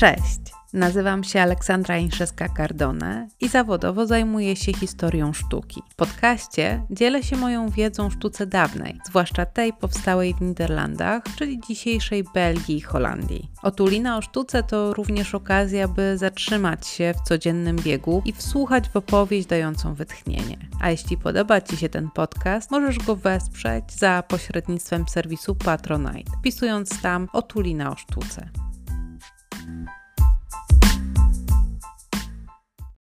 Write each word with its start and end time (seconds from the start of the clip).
Cześć! 0.00 0.40
Nazywam 0.72 1.24
się 1.24 1.40
Aleksandra 1.40 1.96
Inszewska-Cardone 1.98 3.26
i 3.40 3.48
zawodowo 3.48 4.06
zajmuję 4.06 4.56
się 4.56 4.72
historią 4.72 5.32
sztuki. 5.32 5.82
W 5.90 5.94
podcaście 5.94 6.82
dzielę 6.90 7.22
się 7.22 7.36
moją 7.36 7.68
wiedzą 7.68 8.06
o 8.06 8.10
sztuce 8.10 8.46
dawnej, 8.46 9.00
zwłaszcza 9.06 9.46
tej 9.46 9.72
powstałej 9.72 10.34
w 10.34 10.40
Niderlandach, 10.40 11.22
czyli 11.36 11.60
dzisiejszej 11.68 12.24
Belgii 12.34 12.76
i 12.76 12.80
Holandii. 12.80 13.50
Otulina 13.62 14.16
o 14.16 14.22
sztuce 14.22 14.62
to 14.62 14.94
również 14.94 15.34
okazja, 15.34 15.88
by 15.88 16.18
zatrzymać 16.18 16.86
się 16.86 17.14
w 17.14 17.28
codziennym 17.28 17.76
biegu 17.76 18.22
i 18.24 18.32
wsłuchać 18.32 18.88
w 18.88 18.96
opowieść 18.96 19.48
dającą 19.48 19.94
wytchnienie. 19.94 20.58
A 20.80 20.90
jeśli 20.90 21.16
podoba 21.16 21.60
Ci 21.60 21.76
się 21.76 21.88
ten 21.88 22.10
podcast, 22.10 22.70
możesz 22.70 22.98
go 22.98 23.16
wesprzeć 23.16 23.92
za 23.92 24.22
pośrednictwem 24.28 25.08
serwisu 25.08 25.54
Patronite, 25.54 26.32
wpisując 26.38 27.02
tam 27.02 27.28
Otulina 27.32 27.90
o 27.90 27.96
sztuce. 27.96 28.50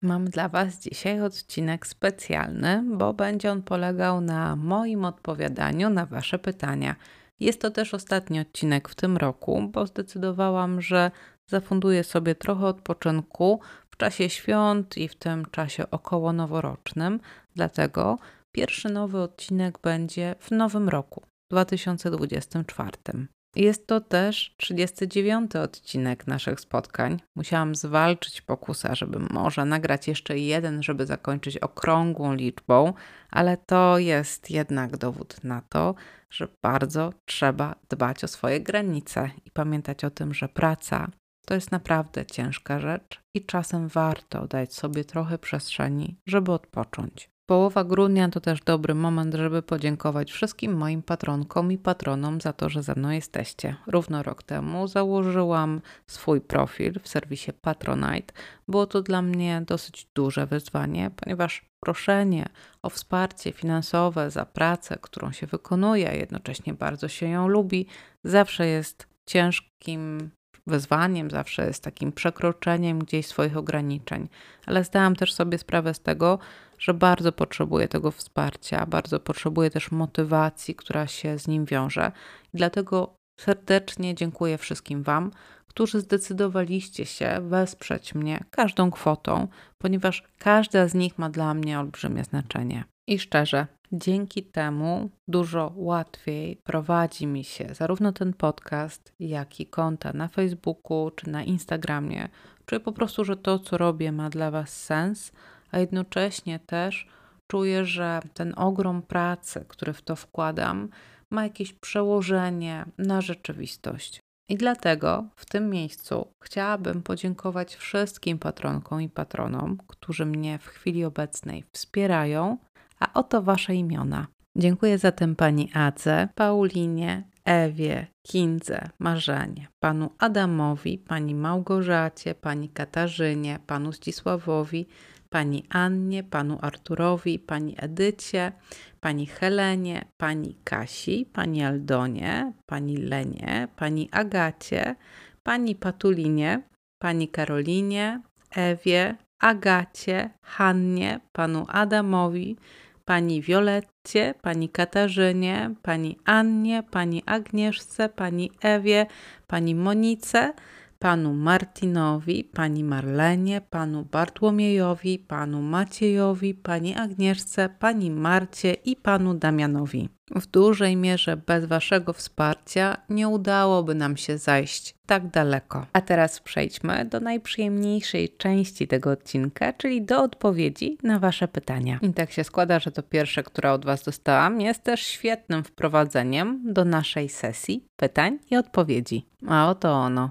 Mam 0.01 0.25
dla 0.25 0.49
Was 0.49 0.79
dzisiaj 0.79 1.21
odcinek 1.21 1.87
specjalny, 1.87 2.83
bo 2.97 3.13
będzie 3.13 3.51
on 3.51 3.61
polegał 3.61 4.21
na 4.21 4.55
moim 4.55 5.05
odpowiadaniu 5.05 5.89
na 5.89 6.05
Wasze 6.05 6.39
pytania. 6.39 6.95
Jest 7.39 7.61
to 7.61 7.71
też 7.71 7.93
ostatni 7.93 8.39
odcinek 8.39 8.89
w 8.89 8.95
tym 8.95 9.17
roku, 9.17 9.69
bo 9.71 9.87
zdecydowałam, 9.87 10.81
że 10.81 11.11
zafunduję 11.47 12.03
sobie 12.03 12.35
trochę 12.35 12.65
odpoczynku 12.65 13.59
w 13.89 13.97
czasie 13.97 14.29
świąt 14.29 14.97
i 14.97 15.07
w 15.07 15.15
tym 15.15 15.45
czasie 15.51 15.91
około 15.91 16.33
noworocznym. 16.33 17.19
Dlatego 17.55 18.17
pierwszy 18.51 18.89
nowy 18.89 19.19
odcinek 19.19 19.79
będzie 19.79 20.35
w 20.39 20.51
nowym 20.51 20.89
roku 20.89 21.23
2024. 21.51 23.27
Jest 23.55 23.87
to 23.87 24.01
też 24.01 24.55
39 24.57 25.55
odcinek 25.55 26.27
naszych 26.27 26.59
spotkań. 26.59 27.19
Musiałam 27.35 27.75
zwalczyć 27.75 28.41
pokusa, 28.41 28.95
żeby 28.95 29.19
może 29.19 29.65
nagrać 29.65 30.07
jeszcze 30.07 30.37
jeden, 30.37 30.83
żeby 30.83 31.05
zakończyć 31.05 31.57
okrągłą 31.57 32.33
liczbą, 32.33 32.93
ale 33.31 33.57
to 33.57 33.97
jest 33.97 34.51
jednak 34.51 34.97
dowód 34.97 35.43
na 35.43 35.61
to, 35.61 35.95
że 36.29 36.47
bardzo 36.63 37.13
trzeba 37.25 37.75
dbać 37.89 38.23
o 38.23 38.27
swoje 38.27 38.61
granice 38.61 39.29
i 39.45 39.51
pamiętać 39.51 40.03
o 40.03 40.09
tym, 40.09 40.33
że 40.33 40.49
praca 40.49 41.07
to 41.45 41.53
jest 41.53 41.71
naprawdę 41.71 42.25
ciężka 42.25 42.79
rzecz 42.79 43.21
i 43.35 43.45
czasem 43.45 43.87
warto 43.87 44.47
dać 44.47 44.73
sobie 44.73 45.05
trochę 45.05 45.37
przestrzeni, 45.37 46.19
żeby 46.25 46.51
odpocząć. 46.51 47.29
Połowa 47.49 47.83
grudnia 47.83 48.29
to 48.29 48.39
też 48.41 48.61
dobry 48.61 48.95
moment, 48.95 49.33
żeby 49.35 49.61
podziękować 49.61 50.31
wszystkim 50.31 50.77
moim 50.77 51.03
patronkom 51.03 51.71
i 51.71 51.77
patronom 51.77 52.41
za 52.41 52.53
to, 52.53 52.69
że 52.69 52.83
ze 52.83 52.95
mną 52.95 53.09
jesteście. 53.09 53.75
Równo 53.87 54.23
rok 54.23 54.43
temu 54.43 54.87
założyłam 54.87 55.81
swój 56.07 56.41
profil 56.41 56.99
w 57.03 57.07
serwisie 57.07 57.53
Patronite. 57.61 58.33
Było 58.67 58.85
to 58.85 59.01
dla 59.01 59.21
mnie 59.21 59.63
dosyć 59.67 60.07
duże 60.13 60.45
wyzwanie, 60.45 61.11
ponieważ 61.15 61.65
proszenie 61.79 62.49
o 62.81 62.89
wsparcie 62.89 63.51
finansowe 63.51 64.31
za 64.31 64.45
pracę, 64.45 64.97
którą 65.01 65.31
się 65.31 65.47
wykonuje, 65.47 66.09
a 66.09 66.13
jednocześnie 66.13 66.73
bardzo 66.73 67.07
się 67.07 67.29
ją 67.29 67.47
lubi, 67.47 67.87
zawsze 68.23 68.67
jest 68.67 69.07
ciężkim 69.25 70.31
wyzwaniem, 70.67 71.31
zawsze 71.31 71.67
jest 71.67 71.83
takim 71.83 72.11
przekroczeniem 72.11 72.99
gdzieś 72.99 73.27
swoich 73.27 73.57
ograniczeń. 73.57 74.29
Ale 74.65 74.83
zdałam 74.83 75.15
też 75.15 75.33
sobie 75.33 75.57
sprawę 75.57 75.93
z 75.93 75.99
tego, 75.99 76.39
że 76.77 76.93
bardzo 76.93 77.31
potrzebuję 77.31 77.87
tego 77.87 78.11
wsparcia, 78.11 78.85
bardzo 78.85 79.19
potrzebuję 79.19 79.69
też 79.69 79.91
motywacji, 79.91 80.75
która 80.75 81.07
się 81.07 81.39
z 81.39 81.47
nim 81.47 81.65
wiąże. 81.65 82.11
Dlatego 82.53 83.15
serdecznie 83.39 84.15
dziękuję 84.15 84.57
wszystkim 84.57 85.03
Wam, 85.03 85.31
którzy 85.67 85.99
zdecydowaliście 85.99 87.05
się 87.05 87.37
wesprzeć 87.41 88.15
mnie 88.15 88.43
każdą 88.51 88.91
kwotą, 88.91 89.47
ponieważ 89.77 90.23
każda 90.39 90.87
z 90.87 90.93
nich 90.93 91.17
ma 91.17 91.29
dla 91.29 91.53
mnie 91.53 91.79
olbrzymie 91.79 92.23
znaczenie. 92.23 92.83
I 93.07 93.19
szczerze, 93.19 93.67
dzięki 93.91 94.43
temu 94.43 95.09
dużo 95.27 95.73
łatwiej 95.75 96.55
prowadzi 96.63 97.27
mi 97.27 97.43
się 97.43 97.67
zarówno 97.73 98.11
ten 98.11 98.33
podcast, 98.33 99.13
jak 99.19 99.59
i 99.59 99.65
konta 99.65 100.13
na 100.13 100.27
Facebooku 100.27 101.11
czy 101.11 101.29
na 101.29 101.43
Instagramie. 101.43 102.29
Czuję 102.65 102.79
po 102.79 102.91
prostu, 102.91 103.25
że 103.25 103.37
to, 103.37 103.59
co 103.59 103.77
robię, 103.77 104.11
ma 104.11 104.29
dla 104.29 104.51
Was 104.51 104.83
sens 104.83 105.31
a 105.71 105.79
jednocześnie 105.79 106.59
też 106.59 107.07
czuję, 107.47 107.85
że 107.85 108.19
ten 108.33 108.53
ogrom 108.55 109.01
pracy, 109.01 109.65
który 109.67 109.93
w 109.93 110.01
to 110.01 110.15
wkładam, 110.15 110.89
ma 111.31 111.43
jakieś 111.43 111.73
przełożenie 111.73 112.85
na 112.97 113.21
rzeczywistość. 113.21 114.19
I 114.49 114.55
dlatego 114.55 115.25
w 115.35 115.45
tym 115.45 115.69
miejscu 115.69 116.27
chciałabym 116.43 117.01
podziękować 117.01 117.75
wszystkim 117.75 118.39
patronkom 118.39 119.01
i 119.01 119.09
patronom, 119.09 119.77
którzy 119.87 120.25
mnie 120.25 120.59
w 120.59 120.67
chwili 120.67 121.05
obecnej 121.05 121.63
wspierają, 121.71 122.57
a 122.99 123.13
oto 123.13 123.41
Wasze 123.41 123.75
imiona. 123.75 124.27
Dziękuję 124.57 124.97
zatem 124.97 125.35
Pani 125.35 125.69
Adze, 125.73 126.27
Paulinie, 126.35 127.23
Ewie, 127.45 128.07
Kindze, 128.27 128.89
Marzenie, 128.99 129.67
Panu 129.79 130.09
Adamowi, 130.17 130.97
Pani 130.97 131.35
Małgorzacie, 131.35 132.35
Pani 132.35 132.69
Katarzynie, 132.69 133.59
Panu 133.67 133.91
Zdzisławowi, 133.91 134.87
pani 135.29 135.63
Annie, 135.69 136.23
panu 136.23 136.57
Arturowi, 136.61 137.39
pani 137.39 137.75
Edycie, 137.77 138.51
pani 138.99 139.25
Helenie, 139.25 140.05
pani 140.17 140.57
Kasi, 140.63 141.25
pani 141.25 141.63
Aldonie, 141.63 142.53
pani 142.65 142.97
Lenie, 142.97 143.67
pani 143.75 144.09
Agacie, 144.11 144.95
pani 145.43 145.75
Patulinie, 145.75 146.61
pani 146.99 147.27
Karolinie, 147.27 148.21
Ewie, 148.55 149.15
Agacie, 149.39 150.29
Hannie, 150.41 151.19
panu 151.31 151.65
Adamowi, 151.67 152.57
pani 153.05 153.41
Violetcie, 153.41 154.33
pani 154.41 154.69
Katarzynie, 154.69 155.75
pani 155.81 156.17
Annie, 156.25 156.83
pani 156.83 157.23
Agnieszce, 157.25 158.09
pani 158.09 158.51
Ewie, 158.61 159.05
pani 159.47 159.75
Monice, 159.75 160.53
panu 160.99 161.33
Martinowi, 161.33 162.43
pani 162.43 162.83
Marlenie, 162.83 163.61
panu 163.61 164.05
Bartłomiejowi, 164.05 165.19
panu 165.19 165.61
Maciejowi, 165.61 166.53
pani 166.53 166.95
Agnieszce, 166.95 167.69
pani 167.79 168.11
Marcie 168.11 168.73
i 168.73 168.95
panu 168.95 169.33
Damianowi. 169.33 170.09
W 170.35 170.47
dużej 170.47 170.95
mierze 170.95 171.37
bez 171.37 171.65
Waszego 171.65 172.13
wsparcia 172.13 172.97
nie 173.09 173.27
udałoby 173.27 173.95
nam 173.95 174.17
się 174.17 174.37
zajść 174.37 174.95
tak 175.05 175.27
daleko. 175.27 175.85
A 175.93 176.01
teraz 176.01 176.39
przejdźmy 176.39 177.05
do 177.05 177.19
najprzyjemniejszej 177.19 178.29
części 178.37 178.87
tego 178.87 179.11
odcinka, 179.11 179.73
czyli 179.73 180.01
do 180.01 180.23
odpowiedzi 180.23 180.97
na 181.03 181.19
Wasze 181.19 181.47
pytania. 181.47 181.99
I 182.01 182.13
tak 182.13 182.31
się 182.31 182.43
składa, 182.43 182.79
że 182.79 182.91
to 182.91 183.03
pierwsze, 183.03 183.43
które 183.43 183.71
od 183.71 183.85
Was 183.85 184.03
dostałam, 184.03 184.61
jest 184.61 184.83
też 184.83 185.01
świetnym 185.01 185.63
wprowadzeniem 185.63 186.73
do 186.73 186.85
naszej 186.85 187.29
sesji 187.29 187.85
pytań 187.95 188.39
i 188.51 188.57
odpowiedzi. 188.57 189.25
A 189.47 189.69
oto 189.69 189.91
ono 189.91 190.29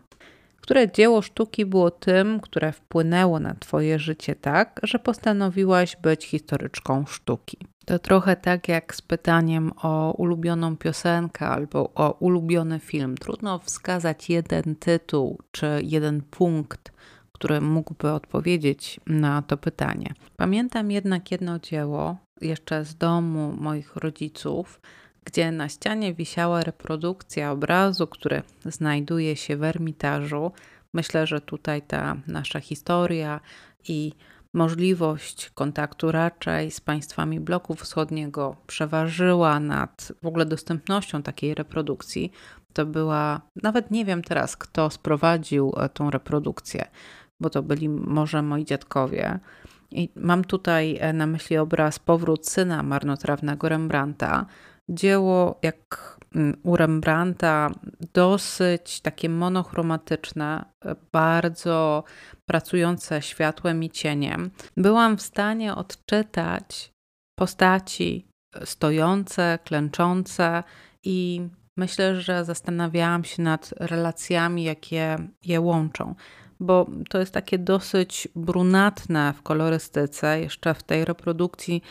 które 0.67 0.93
dzieło 0.93 1.23
sztuki 1.23 1.67
było 1.67 1.91
tym, 1.91 2.41
które 2.41 2.73
wpłynęło 2.73 3.41
na 3.41 3.55
Twoje 3.55 3.99
życie 3.99 4.35
tak, 4.35 4.81
że 4.83 4.99
postanowiłaś 4.99 5.97
być 5.97 6.27
historyczką 6.27 7.07
sztuki. 7.07 7.59
To 7.85 7.99
trochę 7.99 8.37
tak 8.37 8.69
jak 8.69 8.95
z 8.95 9.03
pytaniem 9.03 9.73
o 9.83 10.13
ulubioną 10.13 10.77
piosenkę 10.77 11.47
albo 11.47 11.91
o 11.95 12.13
ulubiony 12.13 12.79
film. 12.79 13.17
Trudno 13.17 13.59
wskazać 13.59 14.31
jeden 14.31 14.77
tytuł 14.77 15.39
czy 15.51 15.67
jeden 15.83 16.23
punkt, 16.23 16.93
który 17.33 17.61
mógłby 17.61 18.11
odpowiedzieć 18.11 19.01
na 19.07 19.43
to 19.43 19.57
pytanie. 19.57 20.15
Pamiętam 20.37 20.91
jednak 20.91 21.31
jedno 21.31 21.59
dzieło 21.59 22.17
jeszcze 22.41 22.85
z 22.85 22.97
domu 22.97 23.55
moich 23.61 23.97
rodziców, 23.97 24.81
gdzie 25.27 25.53
na 25.53 25.69
ścianie 25.69 26.15
wisiała 26.15 26.63
reprodukcja 26.63 27.53
obrazu, 27.53 28.07
który 28.07 28.43
znajduje 28.65 29.37
się 29.37 29.57
w 29.57 29.65
ermitażu. 29.65 30.53
Myślę, 30.95 31.27
że 31.27 31.41
tutaj 31.41 31.83
ta 31.83 32.17
nasza 32.27 32.61
historia 32.61 33.41
i 33.89 34.13
możliwość 34.55 35.51
kontaktu 35.51 36.13
raczej 36.13 36.71
z 36.71 36.81
państwami 36.81 37.41
bloku 37.41 37.75
wschodniego 37.75 38.57
przeważyła 38.67 39.61
nad 39.61 40.13
w 40.23 40.27
ogóle 40.27 40.47
dostępnością 40.47 41.23
takiej 41.23 41.55
reprodukcji. 41.55 42.33
To 42.73 42.87
była, 42.87 43.41
nawet 43.63 43.91
nie 43.91 44.05
wiem 44.05 44.23
teraz, 44.23 44.57
kto 44.57 44.91
sprowadził 44.91 45.73
e, 45.77 45.89
tą 45.89 46.11
reprodukcję, 46.11 46.85
bo 47.41 47.51
to 47.51 47.63
byli 47.63 47.89
może 47.89 48.43
moi 48.43 48.65
dziadkowie. 48.65 49.39
I 49.91 50.09
mam 50.17 50.45
tutaj 50.45 50.99
e, 51.01 51.13
na 51.13 51.27
myśli 51.27 51.59
obraz 51.59 51.99
Powrót 51.99 52.49
syna 52.49 52.83
marnotrawnego 52.83 53.69
Rembrandta, 53.69 54.47
dzieło 54.89 55.59
jak 55.63 56.19
mm, 56.35 56.61
u 56.63 56.77
Rembrandta 56.77 57.71
dosyć 58.15 59.01
takie 59.01 59.29
monochromatyczne, 59.29 60.65
bardzo 61.13 62.05
pracujące 62.47 63.23
światłem 63.23 63.83
i 63.83 63.91
cieniem. 63.91 64.51
Byłam 64.77 65.17
w 65.17 65.23
stanie 65.23 65.75
odczytać 65.75 66.93
postaci 67.39 68.27
stojące, 68.65 69.59
klęczące 69.65 70.63
i 71.05 71.49
myślę, 71.77 72.21
że 72.21 72.45
zastanawiałam 72.45 73.25
się 73.25 73.43
nad 73.43 73.75
relacjami, 73.77 74.65
jakie 74.65 75.17
je 75.45 75.61
łączą. 75.61 76.15
bo 76.61 76.87
to 77.09 77.19
jest 77.19 77.35
takie 77.35 77.59
dosyć 77.59 78.29
brunatne 78.37 79.33
w 79.33 79.43
kolorystyce. 79.43 80.41
Jeszcze 80.41 80.75
w 80.75 80.83
tej 80.83 81.05
reprodukcji 81.05 81.83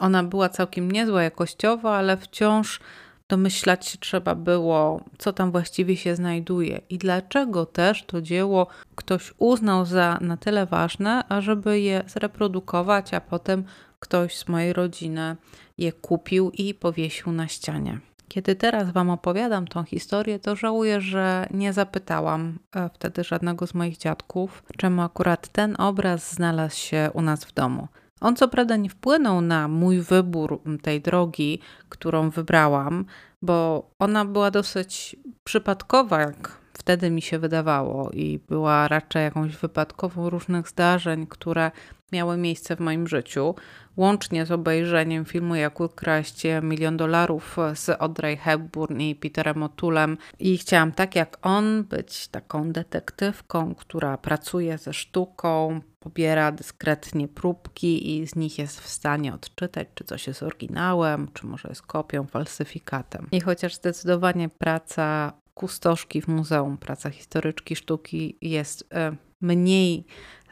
ona 0.00 0.22
była 0.22 0.48
całkiem 0.48 0.92
niezła 0.92 1.22
jakościowo, 1.22 1.96
ale 1.96 2.16
wciąż 2.16 2.80
domyślać 3.28 3.86
się 3.86 3.98
trzeba 3.98 4.34
było, 4.34 5.00
co 5.18 5.32
tam 5.32 5.52
właściwie 5.52 5.96
się 5.96 6.16
znajduje 6.16 6.80
i 6.90 6.98
dlaczego 6.98 7.66
też 7.66 8.04
to 8.06 8.22
dzieło 8.22 8.66
ktoś 8.94 9.34
uznał 9.38 9.84
za 9.84 10.18
na 10.20 10.36
tyle 10.36 10.66
ważne, 10.66 11.28
ażeby 11.28 11.80
je 11.80 12.02
zreprodukować, 12.06 13.14
a 13.14 13.20
potem 13.20 13.64
ktoś 14.00 14.36
z 14.36 14.48
mojej 14.48 14.72
rodziny 14.72 15.36
je 15.78 15.92
kupił 15.92 16.50
i 16.50 16.74
powiesił 16.74 17.32
na 17.32 17.48
ścianie. 17.48 18.00
Kiedy 18.28 18.54
teraz 18.54 18.90
Wam 18.90 19.10
opowiadam 19.10 19.66
tą 19.68 19.84
historię, 19.84 20.38
to 20.38 20.56
żałuję, 20.56 21.00
że 21.00 21.46
nie 21.50 21.72
zapytałam 21.72 22.58
e, 22.76 22.90
wtedy 22.94 23.24
żadnego 23.24 23.66
z 23.66 23.74
moich 23.74 23.96
dziadków, 23.96 24.62
czemu 24.76 25.02
akurat 25.02 25.48
ten 25.48 25.76
obraz 25.78 26.32
znalazł 26.34 26.76
się 26.76 27.10
u 27.14 27.22
nas 27.22 27.44
w 27.44 27.54
domu. 27.54 27.88
On 28.20 28.36
co 28.36 28.48
prawda 28.48 28.76
nie 28.76 28.90
wpłynął 28.90 29.40
na 29.40 29.68
mój 29.68 30.00
wybór 30.00 30.60
tej 30.82 31.00
drogi, 31.00 31.60
którą 31.88 32.30
wybrałam, 32.30 33.04
bo 33.42 33.90
ona 33.98 34.24
była 34.24 34.50
dosyć 34.50 35.16
przypadkowa, 35.44 36.20
jak 36.20 36.65
wtedy 36.78 37.10
mi 37.10 37.22
się 37.22 37.38
wydawało, 37.38 38.10
i 38.10 38.38
była 38.48 38.88
raczej 38.88 39.22
jakąś 39.22 39.56
wypadkową 39.56 40.30
różnych 40.30 40.68
zdarzeń, 40.68 41.26
które 41.26 41.70
miały 42.12 42.36
miejsce 42.36 42.76
w 42.76 42.80
moim 42.80 43.08
życiu, 43.08 43.54
łącznie 43.96 44.46
z 44.46 44.52
obejrzeniem 44.52 45.24
filmu 45.24 45.54
Jak 45.54 45.80
ukraść 45.80 46.42
milion 46.62 46.96
dolarów 46.96 47.56
z 47.74 48.02
Audrey 48.02 48.36
Hepburn 48.36 49.00
i 49.00 49.14
Peterem 49.14 49.56
O'Toolem. 49.56 50.16
I 50.38 50.58
chciałam 50.58 50.92
tak 50.92 51.16
jak 51.16 51.38
on 51.42 51.84
być 51.84 52.28
taką 52.28 52.72
detektywką, 52.72 53.74
która 53.74 54.18
pracuje 54.18 54.78
ze 54.78 54.92
sztuką, 54.92 55.80
pobiera 56.00 56.52
dyskretnie 56.52 57.28
próbki 57.28 58.18
i 58.18 58.26
z 58.26 58.36
nich 58.36 58.58
jest 58.58 58.80
w 58.80 58.88
stanie 58.88 59.34
odczytać, 59.34 59.88
czy 59.94 60.04
coś 60.04 60.26
jest 60.26 60.42
oryginałem, 60.42 61.28
czy 61.34 61.46
może 61.46 61.68
jest 61.68 61.82
kopią, 61.82 62.26
falsyfikatem. 62.26 63.28
I 63.32 63.40
chociaż 63.40 63.74
zdecydowanie 63.74 64.48
praca 64.48 65.32
kustoszki 65.56 66.22
w 66.22 66.28
muzeum, 66.28 66.78
praca 66.78 67.10
historyczki 67.10 67.76
sztuki 67.76 68.36
jest 68.40 68.84
e, 68.92 69.16
mniej 69.40 70.04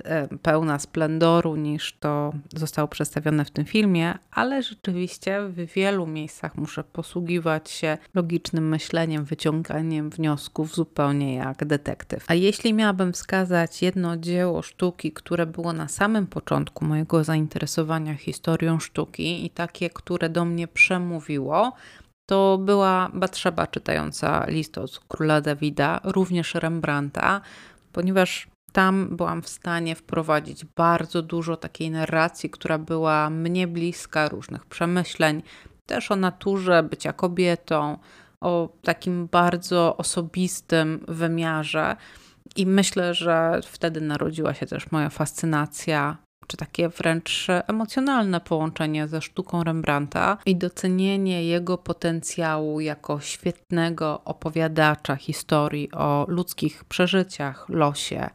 e, 0.05 0.29
pełna 0.39 0.79
splendoru 0.79 1.56
niż 1.56 1.97
to 2.01 2.33
zostało 2.56 2.89
przedstawione 2.89 3.45
w 3.45 3.51
tym 3.51 3.65
filmie, 3.65 4.15
ale 4.31 4.62
rzeczywiście 4.62 5.41
w 5.49 5.55
wielu 5.55 6.06
miejscach 6.06 6.56
muszę 6.56 6.85
posługiwać 6.85 7.71
się 7.71 7.99
logicznym 8.15 8.69
myśleniem, 8.69 9.25
wyciąganiem 9.25 10.11
wniosków 10.11 10.75
zupełnie 10.75 11.35
jak 11.35 11.65
detektyw. 11.65 12.25
A 12.29 12.35
jeśli 12.35 12.75
miałabym 12.75 13.12
wskazać 13.12 13.83
jedno 13.83 14.17
dzieło 14.17 14.62
sztuki, 14.62 15.12
które 15.12 15.47
było 15.47 15.73
na 15.73 15.89
samym 15.89 16.27
początku 16.27 16.85
mojego 16.85 17.25
zainteresowania 17.25 18.15
historią 18.15 18.81
sztuki 18.81 19.47
i 19.47 19.50
takie, 19.50 19.91
które 19.91 20.29
do 20.29 20.45
mnie 20.45 20.69
przemówiło, 20.69 21.73
to 22.26 22.59
była 22.59 23.11
Batrzeba 23.15 23.67
czytająca 23.67 24.44
list 24.47 24.79
od 24.79 25.00
króla 25.09 25.41
Dawida, 25.41 26.00
również 26.05 26.55
Rembrandta, 26.55 27.41
ponieważ 27.93 28.49
tam 28.73 29.17
byłam 29.17 29.43
w 29.43 29.49
stanie 29.49 29.94
wprowadzić 29.94 30.65
bardzo 30.65 31.23
dużo 31.23 31.56
takiej 31.56 31.91
narracji, 31.91 32.50
która 32.50 32.79
była 32.79 33.31
mnie 33.31 33.67
bliska, 33.67 34.29
różnych 34.29 34.67
przemyśleń, 34.67 35.43
też 35.87 36.11
o 36.11 36.17
naturze 36.17 36.82
bycia 36.82 37.12
kobietą, 37.12 37.99
o 38.41 38.69
takim 38.82 39.26
bardzo 39.26 39.97
osobistym 39.97 41.05
wymiarze. 41.09 41.97
I 42.56 42.67
myślę, 42.67 43.15
że 43.15 43.61
wtedy 43.65 44.00
narodziła 44.00 44.55
się 44.55 44.67
też 44.67 44.91
moja 44.91 45.09
fascynacja 45.11 46.17
czy 46.46 46.56
takie 46.56 46.88
wręcz 46.88 47.46
emocjonalne 47.67 48.41
połączenie 48.41 49.08
ze 49.08 49.23
sztuką 49.23 49.64
Rembrandta 49.64 50.38
i 50.46 50.56
docenienie 50.56 51.44
jego 51.44 51.79
potencjału 51.79 52.81
jako 52.81 53.20
świetnego 53.20 54.20
opowiadacza 54.25 55.17
historii 55.17 55.93
o 55.93 56.25
ludzkich 56.29 56.85
przeżyciach, 56.85 57.69
losie, 57.69 58.31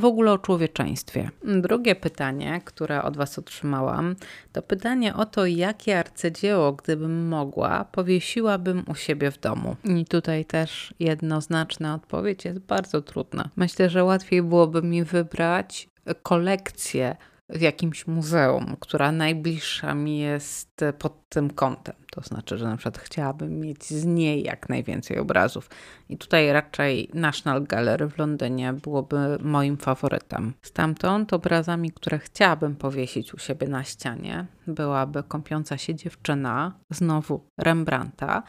w 0.00 0.04
ogóle 0.04 0.32
o 0.32 0.38
człowieczeństwie. 0.38 1.30
Drugie 1.44 1.94
pytanie, 1.94 2.60
które 2.64 3.02
od 3.02 3.16
Was 3.16 3.38
otrzymałam, 3.38 4.16
to 4.52 4.62
pytanie 4.62 5.14
o 5.14 5.26
to, 5.26 5.46
jakie 5.46 5.98
arcydzieło, 5.98 6.72
gdybym 6.72 7.28
mogła, 7.28 7.84
powiesiłabym 7.84 8.84
u 8.88 8.94
siebie 8.94 9.30
w 9.30 9.40
domu. 9.40 9.76
I 9.84 10.04
tutaj 10.04 10.44
też 10.44 10.94
jednoznaczna 11.00 11.94
odpowiedź 11.94 12.44
jest 12.44 12.58
bardzo 12.58 13.02
trudna. 13.02 13.48
Myślę, 13.56 13.90
że 13.90 14.04
łatwiej 14.04 14.42
byłoby 14.42 14.82
mi 14.82 15.04
wybrać 15.04 15.88
kolekcję 16.22 17.16
w 17.48 17.60
jakimś 17.60 18.06
muzeum, 18.06 18.76
która 18.80 19.12
najbliższa 19.12 19.94
mi 19.94 20.18
jest 20.18 20.80
pod 20.98 21.28
tym 21.28 21.50
kątem. 21.50 21.94
To 22.10 22.20
znaczy, 22.20 22.58
że 22.58 22.64
na 22.64 22.76
przykład 22.76 22.98
chciałabym 22.98 23.60
mieć 23.60 23.84
z 23.84 24.04
niej 24.04 24.42
jak 24.42 24.68
najwięcej 24.68 25.18
obrazów. 25.18 25.70
I 26.08 26.18
tutaj 26.18 26.52
raczej 26.52 27.10
National 27.14 27.64
Gallery 27.64 28.08
w 28.08 28.18
Londynie 28.18 28.72
byłoby 28.72 29.38
moim 29.40 29.76
faworytem. 29.76 30.54
Stamtąd 30.62 31.32
obrazami, 31.32 31.92
które 31.92 32.18
chciałabym 32.18 32.76
powiesić 32.76 33.34
u 33.34 33.38
siebie 33.38 33.68
na 33.68 33.84
ścianie, 33.84 34.46
byłaby 34.66 35.22
kąpiąca 35.22 35.78
się 35.78 35.94
dziewczyna, 35.94 36.72
znowu 36.90 37.46
Rembrandta, 37.58 38.42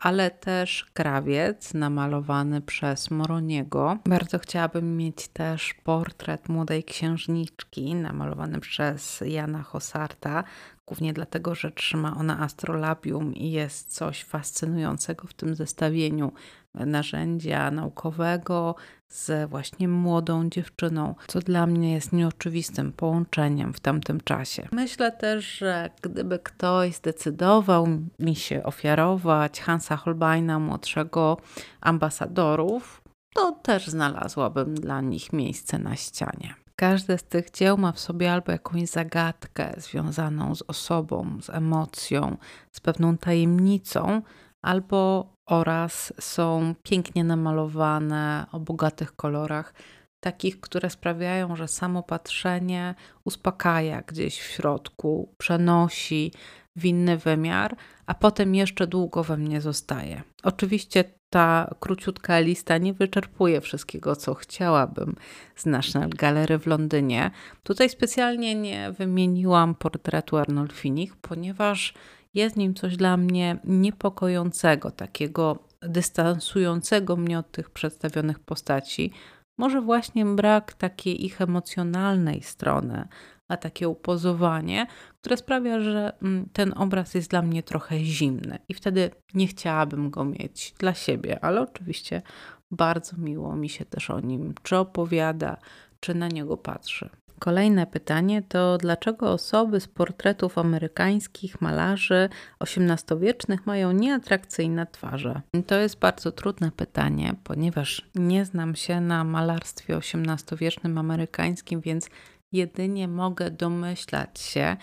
ale 0.00 0.30
też 0.30 0.86
krawiec 0.94 1.74
namalowany 1.74 2.60
przez 2.60 3.10
Moroniego. 3.10 3.98
Bardzo 4.06 4.38
chciałabym 4.38 4.96
mieć 4.96 5.28
też 5.28 5.74
portret 5.74 6.48
młodej 6.48 6.84
księżniczki 6.84 7.94
namalowany 7.94 8.60
przez 8.60 9.22
Jana 9.26 9.62
Hosarta, 9.62 10.44
głównie 10.86 11.12
dlatego, 11.12 11.54
że 11.54 11.70
trzyma 11.70 12.16
ona 12.16 12.40
astrolabium 12.40 13.34
i 13.34 13.50
jest 13.50 13.94
coś 13.94 14.24
fascynującego 14.24 15.28
w 15.28 15.34
tym 15.34 15.54
zestawieniu 15.54 16.32
narzędzia 16.74 17.70
naukowego 17.70 18.74
z 19.08 19.50
właśnie 19.50 19.88
młodą 19.88 20.48
dziewczyną, 20.48 21.14
co 21.26 21.40
dla 21.40 21.66
mnie 21.66 21.92
jest 21.92 22.12
nieoczywistym 22.12 22.92
połączeniem 22.92 23.74
w 23.74 23.80
tamtym 23.80 24.20
czasie. 24.20 24.68
Myślę 24.72 25.12
też, 25.12 25.58
że 25.58 25.90
gdyby 26.02 26.38
ktoś 26.38 26.94
zdecydował 26.94 27.88
mi 28.18 28.36
się 28.36 28.62
ofiarować 28.62 29.60
Hansa 29.60 29.96
Holbeina, 29.96 30.58
młodszego 30.58 31.36
ambasadorów, 31.80 33.02
to 33.34 33.52
też 33.52 33.88
znalazłabym 33.88 34.74
dla 34.74 35.00
nich 35.00 35.32
miejsce 35.32 35.78
na 35.78 35.96
ścianie. 35.96 36.54
Każde 36.76 37.18
z 37.18 37.22
tych 37.22 37.50
dzieł 37.50 37.78
ma 37.78 37.92
w 37.92 38.00
sobie 38.00 38.32
albo 38.32 38.52
jakąś 38.52 38.88
zagadkę 38.88 39.74
związaną 39.76 40.54
z 40.54 40.62
osobą, 40.62 41.38
z 41.42 41.50
emocją, 41.50 42.36
z 42.72 42.80
pewną 42.80 43.18
tajemnicą, 43.18 44.22
albo 44.62 45.32
oraz 45.50 46.12
są 46.20 46.74
pięknie 46.82 47.24
namalowane 47.24 48.46
o 48.52 48.60
bogatych 48.60 49.16
kolorach, 49.16 49.74
takich, 50.20 50.60
które 50.60 50.90
sprawiają, 50.90 51.56
że 51.56 51.68
samo 51.68 52.02
patrzenie 52.02 52.94
uspokaja 53.24 54.02
gdzieś 54.02 54.40
w 54.40 54.50
środku, 54.50 55.34
przenosi 55.38 56.32
w 56.76 56.84
inny 56.84 57.16
wymiar, 57.16 57.76
a 58.06 58.14
potem 58.14 58.54
jeszcze 58.54 58.86
długo 58.86 59.24
we 59.24 59.36
mnie 59.36 59.60
zostaje. 59.60 60.22
Oczywiście 60.42 61.04
ta 61.30 61.74
króciutka 61.80 62.38
lista 62.38 62.78
nie 62.78 62.92
wyczerpuje 62.92 63.60
wszystkiego, 63.60 64.16
co 64.16 64.34
chciałabym 64.34 65.16
z 65.56 65.66
National 65.66 66.08
Gallery 66.08 66.58
w 66.58 66.66
Londynie. 66.66 67.30
Tutaj 67.62 67.88
specjalnie 67.88 68.54
nie 68.54 68.92
wymieniłam 68.98 69.74
portretu 69.74 70.36
Arnolfinich, 70.36 71.16
ponieważ 71.16 71.94
jest 72.34 72.54
w 72.54 72.58
nim 72.58 72.74
coś 72.74 72.96
dla 72.96 73.16
mnie 73.16 73.58
niepokojącego, 73.64 74.90
takiego 74.90 75.58
dystansującego 75.82 77.16
mnie 77.16 77.38
od 77.38 77.50
tych 77.50 77.70
przedstawionych 77.70 78.38
postaci. 78.38 79.12
Może 79.58 79.80
właśnie 79.80 80.24
brak 80.24 80.74
takiej 80.74 81.24
ich 81.24 81.40
emocjonalnej 81.40 82.42
strony, 82.42 83.08
a 83.48 83.56
takie 83.56 83.88
upozowanie, 83.88 84.86
które 85.20 85.36
sprawia, 85.36 85.80
że 85.80 86.12
mm, 86.22 86.48
ten 86.52 86.72
obraz 86.76 87.14
jest 87.14 87.30
dla 87.30 87.42
mnie 87.42 87.62
trochę 87.62 87.98
zimny 87.98 88.58
i 88.68 88.74
wtedy 88.74 89.10
nie 89.34 89.46
chciałabym 89.46 90.10
go 90.10 90.24
mieć 90.24 90.74
dla 90.78 90.94
siebie, 90.94 91.44
ale 91.44 91.60
oczywiście 91.60 92.22
bardzo 92.70 93.16
miło 93.16 93.56
mi 93.56 93.68
się 93.68 93.84
też 93.84 94.10
o 94.10 94.20
nim 94.20 94.54
czy 94.62 94.76
opowiada, 94.76 95.56
czy 96.00 96.14
na 96.14 96.28
niego 96.28 96.56
patrzy. 96.56 97.10
Kolejne 97.40 97.86
pytanie 97.86 98.42
to 98.42 98.78
dlaczego 98.78 99.32
osoby 99.32 99.80
z 99.80 99.88
portretów 99.88 100.58
amerykańskich 100.58 101.60
malarzy 101.60 102.28
XVIII-wiecznych 102.60 103.66
mają 103.66 103.92
nieatrakcyjne 103.92 104.86
twarze? 104.86 105.40
To 105.66 105.74
jest 105.74 105.98
bardzo 105.98 106.32
trudne 106.32 106.70
pytanie, 106.70 107.34
ponieważ 107.44 108.10
nie 108.14 108.44
znam 108.44 108.76
się 108.76 109.00
na 109.00 109.24
malarstwie 109.24 109.96
XVIII-wiecznym 109.96 110.98
amerykańskim, 110.98 111.80
więc 111.80 112.10
jedynie 112.52 113.08
mogę 113.08 113.50
domyślać 113.50 114.40
się, 114.40 114.76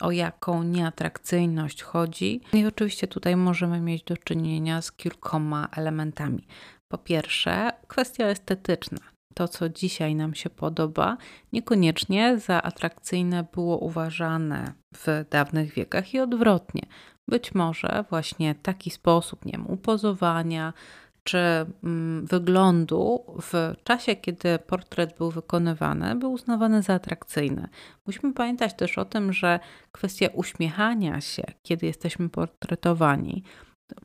o 0.00 0.10
jaką 0.10 0.62
nieatrakcyjność 0.62 1.82
chodzi. 1.82 2.40
I 2.52 2.66
oczywiście 2.66 3.06
tutaj 3.06 3.36
możemy 3.36 3.80
mieć 3.80 4.02
do 4.04 4.16
czynienia 4.16 4.82
z 4.82 4.92
kilkoma 4.92 5.68
elementami. 5.76 6.46
Po 6.88 6.98
pierwsze, 6.98 7.72
kwestia 7.88 8.24
estetyczna 8.24 9.11
to, 9.34 9.48
co 9.48 9.68
dzisiaj 9.68 10.14
nam 10.14 10.34
się 10.34 10.50
podoba, 10.50 11.16
niekoniecznie 11.52 12.38
za 12.38 12.62
atrakcyjne 12.62 13.44
było 13.54 13.78
uważane 13.78 14.72
w 14.94 15.24
dawnych 15.30 15.74
wiekach 15.74 16.14
i 16.14 16.20
odwrotnie. 16.20 16.82
Być 17.28 17.54
może 17.54 18.04
właśnie 18.10 18.54
taki 18.54 18.90
sposób, 18.90 19.44
nie 19.44 19.52
wiem, 19.52 19.66
upozowania 19.66 20.72
czy 21.24 21.38
mm, 21.84 22.26
wyglądu 22.26 23.24
w 23.42 23.74
czasie, 23.84 24.16
kiedy 24.16 24.58
portret 24.58 25.18
był 25.18 25.30
wykonywany, 25.30 26.14
był 26.14 26.32
uznawany 26.32 26.82
za 26.82 26.94
atrakcyjny. 26.94 27.68
Musimy 28.06 28.32
pamiętać 28.32 28.74
też 28.74 28.98
o 28.98 29.04
tym, 29.04 29.32
że 29.32 29.60
kwestia 29.92 30.26
uśmiechania 30.32 31.20
się, 31.20 31.42
kiedy 31.62 31.86
jesteśmy 31.86 32.28
portretowani, 32.28 33.42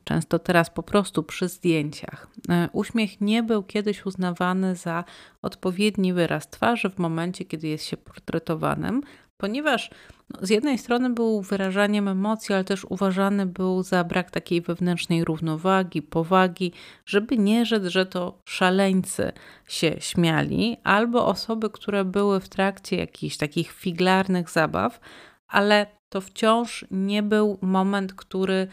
często 0.04 0.38
teraz 0.38 0.70
po 0.70 0.82
prostu 0.82 1.22
przy 1.22 1.48
zdjęciach. 1.48 2.28
E, 2.48 2.68
uśmiech 2.72 3.20
nie 3.20 3.42
był 3.42 3.62
kiedyś 3.62 4.06
uznawany 4.06 4.76
za 4.76 5.04
odpowiedni 5.42 6.12
wyraz 6.12 6.50
twarzy 6.50 6.90
w 6.90 6.98
momencie, 6.98 7.44
kiedy 7.44 7.68
jest 7.68 7.84
się 7.84 7.96
portretowanym, 7.96 9.02
ponieważ 9.36 9.90
no, 10.30 10.46
z 10.46 10.50
jednej 10.50 10.78
strony 10.78 11.10
był 11.10 11.42
wyrażaniem 11.42 12.08
emocji, 12.08 12.54
ale 12.54 12.64
też 12.64 12.84
uważany 12.84 13.46
był 13.46 13.82
za 13.82 14.04
brak 14.04 14.30
takiej 14.30 14.60
wewnętrznej 14.60 15.24
równowagi, 15.24 16.02
powagi, 16.02 16.72
żeby 17.06 17.38
nie 17.38 17.66
rzec, 17.66 17.84
że 17.84 18.06
to 18.06 18.38
szaleńcy 18.44 19.32
się 19.68 19.96
śmiali, 19.98 20.76
albo 20.84 21.26
osoby, 21.26 21.70
które 21.70 22.04
były 22.04 22.40
w 22.40 22.48
trakcie 22.48 22.96
jakichś 22.96 23.36
takich 23.36 23.72
figlarnych 23.72 24.50
zabaw, 24.50 25.00
ale 25.48 25.86
to 26.08 26.20
wciąż 26.20 26.86
nie 26.90 27.22
był 27.22 27.58
moment, 27.60 28.14
który 28.14 28.68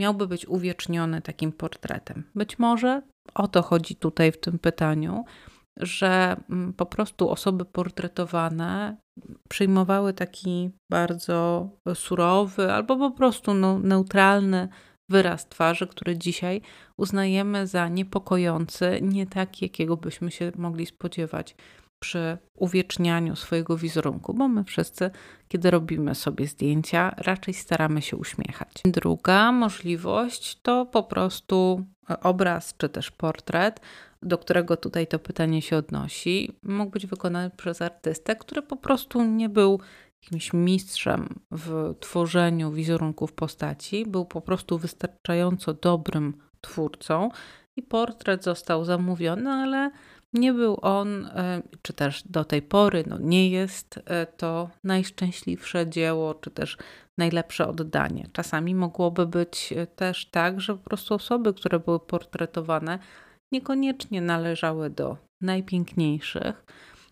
miałby 0.00 0.26
być 0.26 0.46
uwieczniony 0.46 1.22
takim 1.22 1.52
portretem. 1.52 2.24
Być 2.34 2.58
może 2.58 3.02
o 3.34 3.48
to 3.48 3.62
chodzi 3.62 3.96
tutaj 3.96 4.32
w 4.32 4.40
tym 4.40 4.58
pytaniu, 4.58 5.24
że 5.76 6.36
mm, 6.50 6.72
po 6.72 6.86
prostu 6.86 7.30
osoby 7.30 7.64
portretowane 7.64 8.96
przyjmowały 9.48 10.12
taki 10.14 10.70
bardzo 10.90 11.68
surowy 11.94 12.72
albo 12.72 12.96
po 12.96 13.10
prostu 13.10 13.54
neutralny 13.78 14.68
wyraz 15.10 15.48
twarzy, 15.48 15.86
który 15.86 16.18
dzisiaj 16.18 16.60
uznajemy 16.96 17.66
za 17.66 17.88
niepokojący, 17.88 18.98
nie 19.02 19.26
taki, 19.26 19.64
jakiego 19.64 19.96
byśmy 19.96 20.30
się 20.30 20.52
mogli 20.56 20.86
spodziewać 20.86 21.56
przy 22.00 22.38
uwiecznianiu 22.54 23.36
swojego 23.36 23.76
wizerunku, 23.76 24.34
bo 24.34 24.48
my 24.48 24.64
wszyscy, 24.64 25.10
kiedy 25.48 25.70
robimy 25.70 26.14
sobie 26.14 26.46
zdjęcia, 26.46 27.14
raczej 27.16 27.54
staramy 27.54 28.02
się 28.02 28.16
uśmiechać. 28.16 28.68
Druga 28.84 29.52
możliwość 29.52 30.60
to 30.62 30.86
po 30.86 31.02
prostu 31.02 31.84
obraz 32.22 32.74
czy 32.76 32.88
też 32.88 33.10
portret, 33.10 33.80
do 34.22 34.38
którego 34.38 34.76
tutaj 34.76 35.06
to 35.06 35.18
pytanie 35.18 35.62
się 35.62 35.76
odnosi, 35.76 36.58
mógł 36.62 36.90
być 36.90 37.06
wykonany 37.06 37.50
przez 37.50 37.82
artystę, 37.82 38.36
który 38.36 38.62
po 38.62 38.76
prostu 38.76 39.24
nie 39.24 39.48
był 39.48 39.80
jakimś 40.22 40.52
mistrzem 40.52 41.40
w 41.50 41.94
tworzeniu 42.00 42.72
wizerunków 42.72 43.32
postaci, 43.32 44.06
był 44.06 44.24
po 44.24 44.40
prostu 44.40 44.78
wystarczająco 44.78 45.74
dobrym 45.74 46.34
twórcą 46.60 47.30
i 47.76 47.82
portret 47.82 48.44
został 48.44 48.84
zamówiony, 48.84 49.50
ale 49.50 49.90
nie 50.32 50.52
był 50.52 50.78
on, 50.82 51.26
e, 51.26 51.62
czy 51.82 51.92
też 51.92 52.22
do 52.22 52.44
tej 52.44 52.62
pory 52.62 53.04
no 53.06 53.18
nie 53.18 53.50
jest 53.50 54.00
e, 54.04 54.26
to 54.26 54.70
najszczęśliwsze 54.84 55.88
dzieło, 55.88 56.34
czy 56.34 56.50
też 56.50 56.78
najlepsze 57.18 57.68
oddanie. 57.68 58.28
Czasami 58.32 58.74
mogłoby 58.74 59.26
być 59.26 59.72
e, 59.76 59.86
też 59.86 60.26
tak, 60.26 60.60
że 60.60 60.76
po 60.76 60.84
prostu 60.84 61.14
osoby, 61.14 61.54
które 61.54 61.78
były 61.78 62.00
portretowane, 62.00 62.98
niekoniecznie 63.52 64.20
należały 64.20 64.90
do 64.90 65.16
najpiękniejszych. 65.40 66.64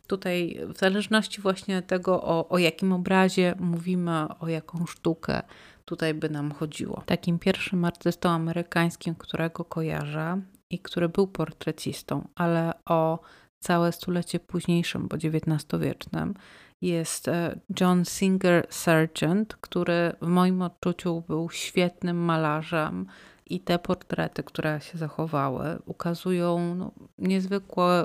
Tutaj, 0.06 0.60
w 0.74 0.78
zależności 0.78 1.40
właśnie 1.40 1.82
tego, 1.82 2.22
o, 2.22 2.48
o 2.48 2.58
jakim 2.58 2.92
obrazie 2.92 3.54
mówimy, 3.58 4.26
o 4.40 4.48
jaką 4.48 4.86
sztukę 4.86 5.42
tutaj 5.84 6.14
by 6.14 6.30
nam 6.30 6.52
chodziło. 6.52 7.02
Takim 7.06 7.38
pierwszym 7.38 7.84
artystą 7.84 8.30
amerykańskim, 8.30 9.14
którego 9.14 9.64
kojarzę, 9.64 10.40
i 10.70 10.78
który 10.78 11.08
był 11.08 11.26
portrecistą, 11.26 12.28
ale 12.34 12.72
o 12.84 13.18
całe 13.58 13.92
stulecie 13.92 14.40
późniejszym, 14.40 15.08
bo 15.08 15.16
XIX-wiecznym, 15.16 16.34
jest 16.80 17.28
e, 17.28 17.60
John 17.80 18.04
Singer 18.04 18.66
Sargent, 18.70 19.56
który 19.56 20.12
w 20.22 20.26
moim 20.26 20.62
odczuciu 20.62 21.22
był 21.28 21.50
świetnym 21.50 22.16
malarzem 22.16 23.06
i 23.46 23.60
te 23.60 23.78
portrety, 23.78 24.42
które 24.42 24.80
się 24.80 24.98
zachowały, 24.98 25.78
ukazują 25.86 26.74
no, 26.74 26.92
niezwykłe 27.18 28.04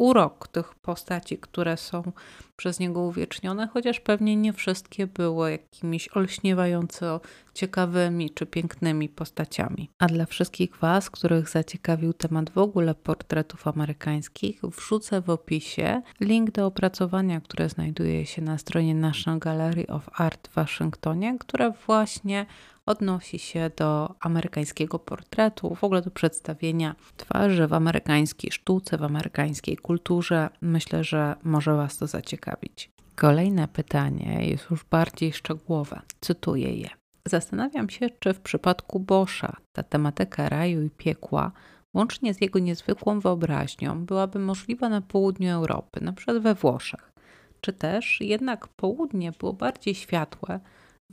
urok 0.00 0.48
tych 0.48 0.74
postaci, 0.74 1.38
które 1.38 1.76
są 1.76 2.12
przez 2.56 2.80
niego 2.80 3.00
uwiecznione, 3.00 3.68
chociaż 3.72 4.00
pewnie 4.00 4.36
nie 4.36 4.52
wszystkie 4.52 5.06
były 5.06 5.50
jakimiś 5.50 6.08
olśniewająco 6.16 7.20
ciekawymi 7.54 8.30
czy 8.30 8.46
pięknymi 8.46 9.08
postaciami. 9.08 9.90
A 9.98 10.06
dla 10.06 10.26
wszystkich 10.26 10.76
Was, 10.76 11.10
których 11.10 11.48
zaciekawił 11.48 12.12
temat 12.12 12.50
w 12.50 12.58
ogóle 12.58 12.94
portretów 12.94 13.66
amerykańskich, 13.66 14.60
wrzucę 14.62 15.20
w 15.20 15.30
opisie 15.30 16.02
link 16.20 16.50
do 16.50 16.66
opracowania, 16.66 17.40
które 17.40 17.68
znajduje 17.68 18.26
się 18.26 18.42
na 18.42 18.58
stronie 18.58 18.94
National 18.94 19.38
Gallery 19.38 19.86
of 19.86 20.20
Art 20.20 20.48
w 20.48 20.54
Waszyngtonie, 20.54 21.36
które 21.40 21.72
właśnie 21.86 22.46
odnosi 22.90 23.38
się 23.38 23.70
do 23.76 24.14
amerykańskiego 24.20 24.98
portretu, 24.98 25.74
w 25.74 25.84
ogóle 25.84 26.02
do 26.02 26.10
przedstawienia 26.10 26.94
twarzy 27.16 27.66
w 27.66 27.72
amerykańskiej 27.72 28.52
sztuce, 28.52 28.98
w 28.98 29.02
amerykańskiej 29.02 29.76
kulturze. 29.76 30.48
Myślę, 30.60 31.04
że 31.04 31.36
może 31.42 31.76
Was 31.76 31.98
to 31.98 32.06
zaciekawić. 32.06 32.90
Kolejne 33.16 33.68
pytanie 33.68 34.46
jest 34.46 34.70
już 34.70 34.84
bardziej 34.84 35.32
szczegółowe. 35.32 36.00
Cytuję 36.20 36.74
je. 36.74 36.88
Zastanawiam 37.26 37.90
się, 37.90 38.10
czy 38.20 38.34
w 38.34 38.40
przypadku 38.40 39.00
Boscha 39.00 39.56
ta 39.72 39.82
tematyka 39.82 40.48
raju 40.48 40.82
i 40.82 40.90
piekła, 40.90 41.52
łącznie 41.94 42.34
z 42.34 42.40
jego 42.40 42.58
niezwykłą 42.58 43.20
wyobraźnią, 43.20 44.04
byłaby 44.04 44.38
możliwa 44.38 44.88
na 44.88 45.00
południu 45.00 45.50
Europy, 45.50 46.00
przykład 46.16 46.38
we 46.38 46.54
Włoszech. 46.54 47.12
Czy 47.60 47.72
też 47.72 48.20
jednak 48.20 48.68
południe 48.68 49.32
było 49.32 49.52
bardziej 49.52 49.94
światłe, 49.94 50.60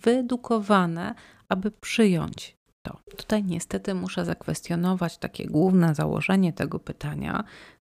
wyedukowane, 0.02 1.16
aby 1.50 1.72
przyjąć 1.72 2.58
to. 2.82 3.00
Tutaj 3.18 3.44
niestety 3.44 3.94
muszę 3.94 4.26
zakwestionować 4.26 5.18
takie 5.18 5.46
główne 5.46 5.96
założenie 5.96 6.54
tego 6.54 6.80
pytania, 6.80 7.44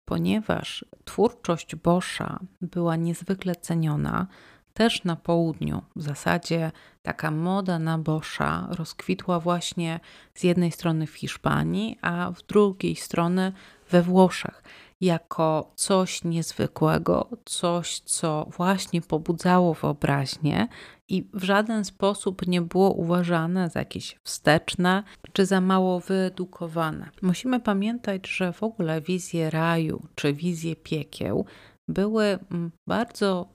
ponieważ 0.05 0.85
twórczość 1.05 1.75
Boscha 1.75 2.39
była 2.61 2.95
niezwykle 2.95 3.55
ceniona 3.55 4.27
też 4.73 5.03
na 5.03 5.15
południu. 5.15 5.81
W 5.95 6.01
zasadzie 6.01 6.71
taka 7.01 7.31
moda 7.31 7.79
na 7.79 7.97
Boscha 7.97 8.67
rozkwitła 8.69 9.39
właśnie 9.39 9.99
z 10.33 10.43
jednej 10.43 10.71
strony 10.71 11.07
w 11.07 11.13
Hiszpanii, 11.13 11.97
a 12.01 12.31
w 12.31 12.41
drugiej 12.43 12.95
strony 12.95 13.51
we 13.89 14.01
Włoszech 14.01 14.63
jako 15.01 15.71
coś 15.75 16.23
niezwykłego, 16.23 17.29
coś, 17.45 17.99
co 17.99 18.47
właśnie 18.57 19.01
pobudzało 19.01 19.73
wyobraźnię 19.73 20.67
i 21.09 21.29
w 21.33 21.43
żaden 21.43 21.85
sposób 21.85 22.47
nie 22.47 22.61
było 22.61 22.91
uważane 22.91 23.69
za 23.69 23.79
jakieś 23.79 24.19
wsteczne 24.23 25.03
czy 25.33 25.45
za 25.45 25.61
mało 25.61 25.99
wyedukowane. 25.99 27.09
Musimy 27.21 27.59
pamiętać, 27.59 28.27
że 28.27 28.53
w 28.53 28.63
ogóle 28.63 29.01
wizje 29.01 29.49
raju 29.49 30.01
czy 30.15 30.33
wizje 30.33 30.75
piekieł 30.75 31.45
były 31.87 32.25
mm, 32.25 32.71
bardzo 32.87 33.49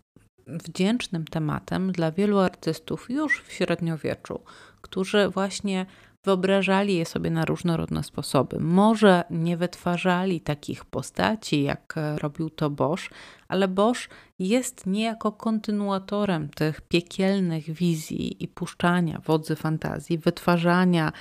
wdzięcznym 0.47 1.25
tematem 1.25 1.93
dla 1.93 2.13
wielu 2.13 2.39
artystów 2.39 3.11
już 3.11 3.43
w 3.43 3.53
średniowieczu, 3.53 4.41
którzy 4.81 5.29
właśnie 5.29 5.87
wyobrażali 6.25 6.97
je 6.97 7.07
sobie 7.07 7.31
na 7.31 7.45
różnorodne 7.45 8.05
sposoby. 8.05 8.61
Może 8.61 9.25
nie 9.31 9.57
wytwarzali 9.57 10.41
takich 10.41 10.85
postaci, 10.85 11.63
jak 11.63 11.95
robił 12.17 12.51
to 12.51 12.71
Bosch, 12.71 13.11
ale 13.49 13.69
Bosch 13.69 14.09
jest 14.39 14.87
niejako 14.87 15.33
kontynuatorem 15.33 16.49
tych 16.49 16.81
piekielnych 16.81 17.71
wizji 17.71 18.45
i 18.45 18.49
puszczania 18.49 19.21
wodzy 19.25 19.57
fantazji, 19.57 20.19
wytwarzania 20.19 21.13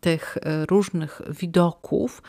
tych 0.00 0.36
e, 0.36 0.66
różnych 0.66 1.22
widoków, 1.40 2.22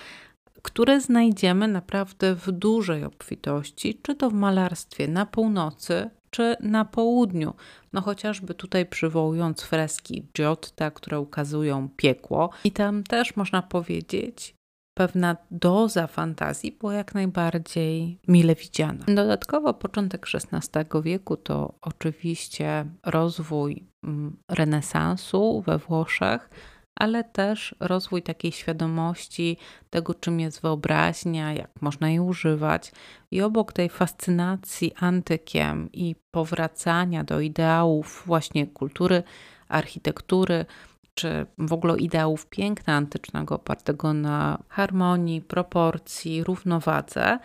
które 0.62 1.02
znajdziemy 1.02 1.68
naprawdę 1.68 2.36
w 2.36 2.52
dużej 2.52 3.04
obfitości, 3.04 4.00
czy 4.02 4.16
to 4.16 4.30
w 4.30 4.34
malarstwie 4.34 5.08
na 5.08 5.26
północy, 5.26 6.10
czy 6.32 6.56
na 6.60 6.86
południu. 6.86 7.54
No 7.94 8.02
chociażby 8.02 8.54
tutaj 8.54 8.86
przywołując 8.86 9.62
freski 9.62 10.28
Giotta, 10.34 10.92
które 10.92 11.20
ukazują 11.20 11.90
piekło. 11.98 12.50
I 12.64 12.72
tam 12.72 13.04
też 13.04 13.36
można 13.36 13.62
powiedzieć, 13.62 14.56
pewna 14.94 15.38
doza 15.52 16.08
fantazji 16.08 16.72
była 16.72 16.94
jak 16.94 17.14
najbardziej 17.14 18.20
mile 18.28 18.56
widziana. 18.56 19.06
Dodatkowo 19.08 19.74
początek 19.74 20.26
XVI 20.34 21.02
wieku 21.04 21.38
to 21.38 21.74
oczywiście 21.82 22.86
rozwój 23.06 23.88
mm, 24.04 24.38
renesansu 24.50 25.64
we 25.68 25.78
Włoszech, 25.78 26.50
ale 27.02 27.24
też 27.24 27.76
rozwój 27.80 28.24
takiej 28.24 28.52
świadomości 28.52 29.58
tego, 29.90 30.14
czym 30.14 30.40
jest 30.40 30.62
wyobraźnia, 30.62 31.54
jak 31.54 31.82
można 31.82 32.10
jej 32.10 32.20
używać. 32.20 32.92
I 33.32 33.42
obok 33.42 33.74
tej 33.74 33.90
fascynacji 33.90 34.94
antykiem 35.00 35.90
i 35.94 36.16
powracania 36.32 37.24
do 37.24 37.40
ideałów 37.40 38.24
właśnie 38.26 38.68
kultury, 38.68 39.24
architektury, 39.68 40.66
czy 41.14 41.46
w 41.58 41.74
ogóle 41.74 41.98
ideałów 41.98 42.46
piękna 42.46 42.94
antycznego, 42.94 43.56
opartego 43.56 44.14
na 44.14 44.64
harmonii, 44.70 45.42
proporcji, 45.42 46.44
równowadze, 46.44 47.40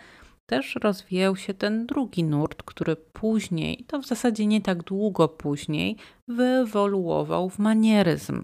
też 0.45 0.75
rozwijał 0.75 1.35
się 1.35 1.53
ten 1.53 1.85
drugi 1.85 2.23
nurt, 2.23 2.63
który 2.63 2.95
później, 2.95 3.85
to 3.87 3.99
w 3.99 4.05
zasadzie 4.05 4.45
nie 4.45 4.61
tak 4.61 4.83
długo 4.83 5.27
później, 5.27 5.97
wyewoluował 6.27 7.49
w 7.49 7.59
manieryzm, 7.59 8.43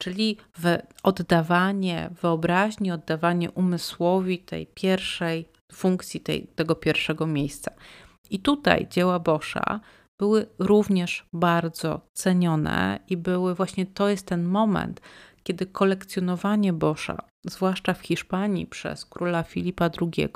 czyli 0.00 0.36
w 0.58 0.78
oddawanie 1.02 2.10
wyobraźni, 2.22 2.92
oddawanie 2.92 3.50
umysłowi 3.50 4.38
tej 4.38 4.66
pierwszej 4.66 5.48
funkcji, 5.72 6.20
tej, 6.20 6.46
tego 6.46 6.74
pierwszego 6.74 7.26
miejsca. 7.26 7.70
I 8.30 8.38
tutaj 8.38 8.86
dzieła 8.90 9.18
Boscha 9.18 9.80
były 10.20 10.46
również 10.58 11.26
bardzo 11.32 12.00
cenione 12.12 13.00
i 13.08 13.16
były 13.16 13.54
właśnie 13.54 13.86
to 13.86 14.08
jest 14.08 14.26
ten 14.26 14.44
moment, 14.44 15.00
kiedy 15.42 15.66
kolekcjonowanie 15.66 16.72
Boscha, 16.72 17.22
zwłaszcza 17.46 17.94
w 17.94 18.00
Hiszpanii 18.00 18.66
przez 18.66 19.04
króla 19.04 19.42
Filipa 19.42 19.90
II, 20.00 20.28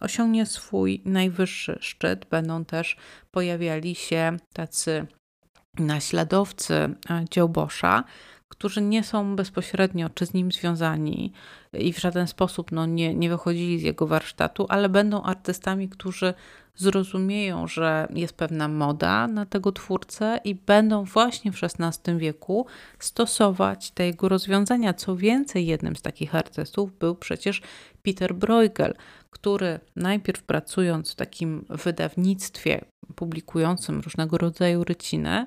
osiągnie 0.00 0.46
swój 0.46 1.02
najwyższy 1.04 1.78
szczyt. 1.80 2.24
Będą 2.30 2.64
też 2.64 2.96
pojawiali 3.30 3.94
się 3.94 4.36
tacy 4.52 5.06
naśladowcy 5.78 6.74
e, 6.74 7.24
dzieł 7.30 7.48
Boscha, 7.48 8.04
którzy 8.48 8.82
nie 8.82 9.04
są 9.04 9.36
bezpośrednio 9.36 10.10
czy 10.10 10.26
z 10.26 10.34
nim 10.34 10.52
związani 10.52 11.32
i 11.72 11.92
w 11.92 11.98
żaden 11.98 12.26
sposób 12.26 12.72
no, 12.72 12.86
nie, 12.86 13.14
nie 13.14 13.28
wychodzili 13.28 13.78
z 13.78 13.82
jego 13.82 14.06
warsztatu, 14.06 14.66
ale 14.68 14.88
będą 14.88 15.22
artystami, 15.22 15.88
którzy 15.88 16.34
zrozumieją, 16.76 17.66
że 17.66 18.08
jest 18.10 18.36
pewna 18.36 18.68
moda 18.68 19.28
na 19.28 19.46
tego 19.46 19.72
twórcę 19.72 20.40
i 20.44 20.54
będą 20.54 21.04
właśnie 21.04 21.52
w 21.52 21.58
XVI 21.62 22.16
wieku 22.18 22.66
stosować 22.98 23.90
te 23.90 24.06
jego 24.06 24.28
rozwiązania. 24.28 24.94
Co 24.94 25.16
więcej, 25.16 25.66
jednym 25.66 25.96
z 25.96 26.02
takich 26.02 26.34
artystów 26.34 26.98
był 26.98 27.14
przecież 27.14 27.62
Peter 28.02 28.34
Bruegel, 28.34 28.94
który 29.30 29.80
najpierw 29.96 30.42
pracując 30.42 31.12
w 31.12 31.14
takim 31.14 31.64
wydawnictwie 31.68 32.84
publikującym 33.14 34.00
różnego 34.00 34.38
rodzaju 34.38 34.84
ryciny, 34.84 35.46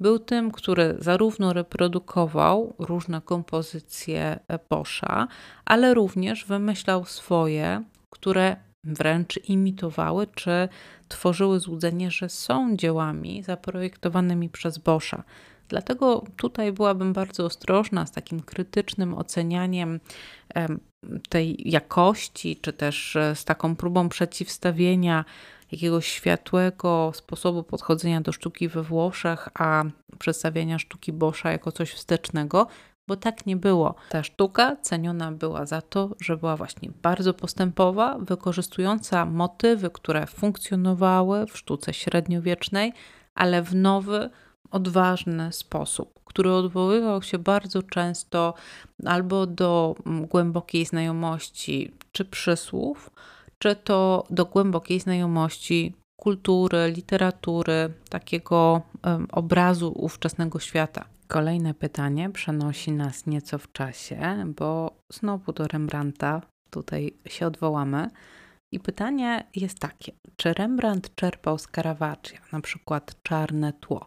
był 0.00 0.18
tym, 0.18 0.50
który 0.50 0.96
zarówno 0.98 1.52
reprodukował 1.52 2.74
różne 2.78 3.20
kompozycje 3.20 4.38
Boscha, 4.70 5.28
ale 5.64 5.94
również 5.94 6.44
wymyślał 6.44 7.04
swoje, 7.04 7.82
które 8.10 8.56
wręcz 8.84 9.48
imitowały 9.48 10.26
czy 10.34 10.68
tworzyły 11.08 11.60
złudzenie, 11.60 12.10
że 12.10 12.28
są 12.28 12.76
dziełami 12.76 13.42
zaprojektowanymi 13.42 14.48
przez 14.48 14.78
Boscha. 14.78 15.24
Dlatego 15.68 16.24
tutaj 16.36 16.72
byłabym 16.72 17.12
bardzo 17.12 17.44
ostrożna 17.44 18.06
z 18.06 18.12
takim 18.12 18.40
krytycznym 18.40 19.14
ocenianiem 19.14 20.00
tej 21.28 21.70
jakości, 21.70 22.56
czy 22.56 22.72
też 22.72 23.16
z 23.34 23.44
taką 23.44 23.76
próbą 23.76 24.08
przeciwstawienia 24.08 25.24
jakiegoś 25.72 26.06
światłego 26.06 27.12
sposobu 27.14 27.62
podchodzenia 27.62 28.20
do 28.20 28.32
sztuki 28.32 28.68
we 28.68 28.82
Włoszech, 28.82 29.48
a 29.54 29.84
przedstawiania 30.18 30.78
sztuki 30.78 31.12
Boscha 31.12 31.52
jako 31.52 31.72
coś 31.72 31.92
wstecznego, 31.92 32.66
bo 33.08 33.16
tak 33.16 33.46
nie 33.46 33.56
było. 33.56 33.94
Ta 34.08 34.22
sztuka 34.22 34.76
ceniona 34.76 35.32
była 35.32 35.66
za 35.66 35.82
to, 35.82 36.10
że 36.20 36.36
była 36.36 36.56
właśnie 36.56 36.90
bardzo 37.02 37.34
postępowa, 37.34 38.18
wykorzystująca 38.18 39.24
motywy, 39.24 39.90
które 39.90 40.26
funkcjonowały 40.26 41.46
w 41.46 41.58
sztuce 41.58 41.94
średniowiecznej, 41.94 42.92
ale 43.34 43.62
w 43.62 43.74
nowy, 43.74 44.30
odważny 44.70 45.52
sposób, 45.52 46.20
który 46.24 46.52
odwoływał 46.52 47.22
się 47.22 47.38
bardzo 47.38 47.82
często 47.82 48.54
albo 49.06 49.46
do 49.46 49.94
mm, 50.06 50.26
głębokiej 50.26 50.86
znajomości 50.86 51.94
czy 52.12 52.24
przysłów, 52.24 53.10
czy 53.62 53.76
to 53.76 54.26
do 54.30 54.46
głębokiej 54.46 55.00
znajomości 55.00 55.94
kultury, 56.20 56.92
literatury, 56.96 57.92
takiego 58.08 58.82
obrazu 59.32 59.92
ówczesnego 59.96 60.58
świata. 60.58 61.04
Kolejne 61.28 61.74
pytanie 61.74 62.30
przenosi 62.30 62.92
nas 62.92 63.26
nieco 63.26 63.58
w 63.58 63.72
czasie, 63.72 64.44
bo 64.56 64.96
znowu 65.12 65.52
do 65.52 65.66
Rembrandta 65.66 66.42
tutaj 66.70 67.14
się 67.26 67.46
odwołamy. 67.46 68.10
I 68.72 68.80
pytanie 68.80 69.46
jest 69.56 69.78
takie: 69.78 70.12
czy 70.36 70.52
Rembrandt 70.52 71.14
czerpał 71.14 71.58
z 71.58 71.66
Caravaggia, 71.66 72.38
na 72.52 72.60
przykład 72.60 73.22
czarne 73.22 73.72
tło? 73.72 74.06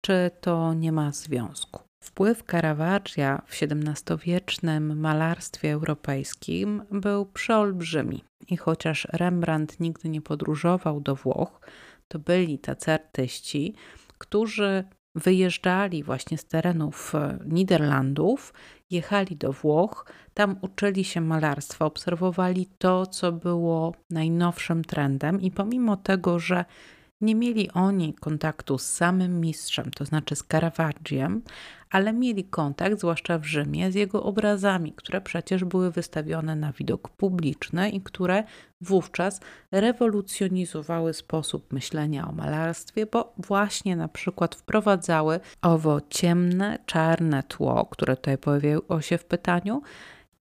Czy 0.00 0.30
to 0.40 0.74
nie 0.74 0.92
ma 0.92 1.12
związku? 1.12 1.83
Wpływ 2.04 2.42
Caravaggia 2.42 3.42
w 3.46 3.62
XVII-wiecznym 3.62 5.00
malarstwie 5.00 5.72
europejskim 5.72 6.82
był 6.90 7.26
przeolbrzymi 7.26 8.24
i 8.48 8.56
chociaż 8.56 9.08
Rembrandt 9.12 9.80
nigdy 9.80 10.08
nie 10.08 10.20
podróżował 10.20 11.00
do 11.00 11.14
Włoch, 11.14 11.60
to 12.08 12.18
byli 12.18 12.58
tacy 12.58 12.92
artyści, 12.92 13.74
którzy 14.18 14.84
wyjeżdżali 15.14 16.02
właśnie 16.02 16.38
z 16.38 16.44
terenów 16.44 17.14
e, 17.14 17.38
Niderlandów, 17.46 18.54
jechali 18.90 19.36
do 19.36 19.52
Włoch, 19.52 20.06
tam 20.34 20.56
uczyli 20.60 21.04
się 21.04 21.20
malarstwa, 21.20 21.84
obserwowali 21.84 22.68
to, 22.78 23.06
co 23.06 23.32
było 23.32 23.94
najnowszym 24.10 24.84
trendem, 24.84 25.40
i 25.40 25.50
pomimo 25.50 25.96
tego, 25.96 26.38
że 26.38 26.64
nie 27.24 27.34
mieli 27.34 27.70
oni 27.70 28.14
kontaktu 28.14 28.78
z 28.78 28.86
samym 28.86 29.40
mistrzem, 29.40 29.90
to 29.90 30.04
znaczy 30.04 30.36
z 30.36 30.44
Caravaggiem, 30.44 31.42
ale 31.90 32.12
mieli 32.12 32.44
kontakt, 32.44 32.98
zwłaszcza 32.98 33.38
w 33.38 33.44
Rzymie, 33.44 33.92
z 33.92 33.94
jego 33.94 34.22
obrazami, 34.22 34.92
które 34.92 35.20
przecież 35.20 35.64
były 35.64 35.90
wystawione 35.90 36.56
na 36.56 36.72
widok 36.72 37.08
publiczny 37.08 37.90
i 37.90 38.00
które 38.00 38.44
wówczas 38.80 39.40
rewolucjonizowały 39.72 41.14
sposób 41.14 41.72
myślenia 41.72 42.28
o 42.28 42.32
malarstwie, 42.32 43.06
bo 43.06 43.34
właśnie 43.38 43.96
na 43.96 44.08
przykład 44.08 44.54
wprowadzały 44.54 45.40
owo 45.62 46.00
ciemne, 46.10 46.78
czarne 46.86 47.42
tło, 47.42 47.86
które 47.90 48.16
tutaj 48.16 48.38
pojawiło 48.38 49.00
się 49.00 49.18
w 49.18 49.24
pytaniu, 49.24 49.82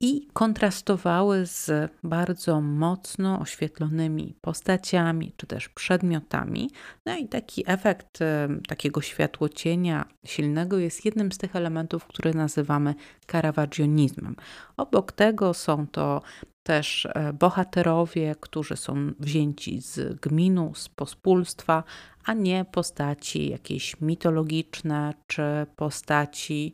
i 0.05 0.27
kontrastowały 0.33 1.45
z 1.45 1.91
bardzo 2.03 2.61
mocno 2.61 3.39
oświetlonymi 3.39 4.35
postaciami 4.41 5.33
czy 5.37 5.47
też 5.47 5.69
przedmiotami. 5.69 6.71
No 7.05 7.17
i 7.17 7.27
taki 7.27 7.63
efekt 7.67 8.19
takiego 8.67 9.01
światłocienia 9.01 10.05
silnego 10.25 10.77
jest 10.77 11.05
jednym 11.05 11.31
z 11.31 11.37
tych 11.37 11.55
elementów, 11.55 12.05
które 12.05 12.33
nazywamy 12.33 12.95
caravagionizmem. 13.31 14.35
Obok 14.77 15.11
tego 15.11 15.53
są 15.53 15.87
to 15.87 16.21
też 16.63 17.05
e, 17.05 17.33
bohaterowie, 17.33 18.35
którzy 18.39 18.75
są 18.75 19.11
wzięci 19.19 19.81
z 19.81 20.19
gminu, 20.19 20.71
z 20.75 20.89
pospólstwa, 20.89 21.83
a 22.25 22.33
nie 22.33 22.65
postaci 22.71 23.49
jakieś 23.49 24.01
mitologiczne 24.01 25.13
czy 25.27 25.43
postaci 25.75 26.73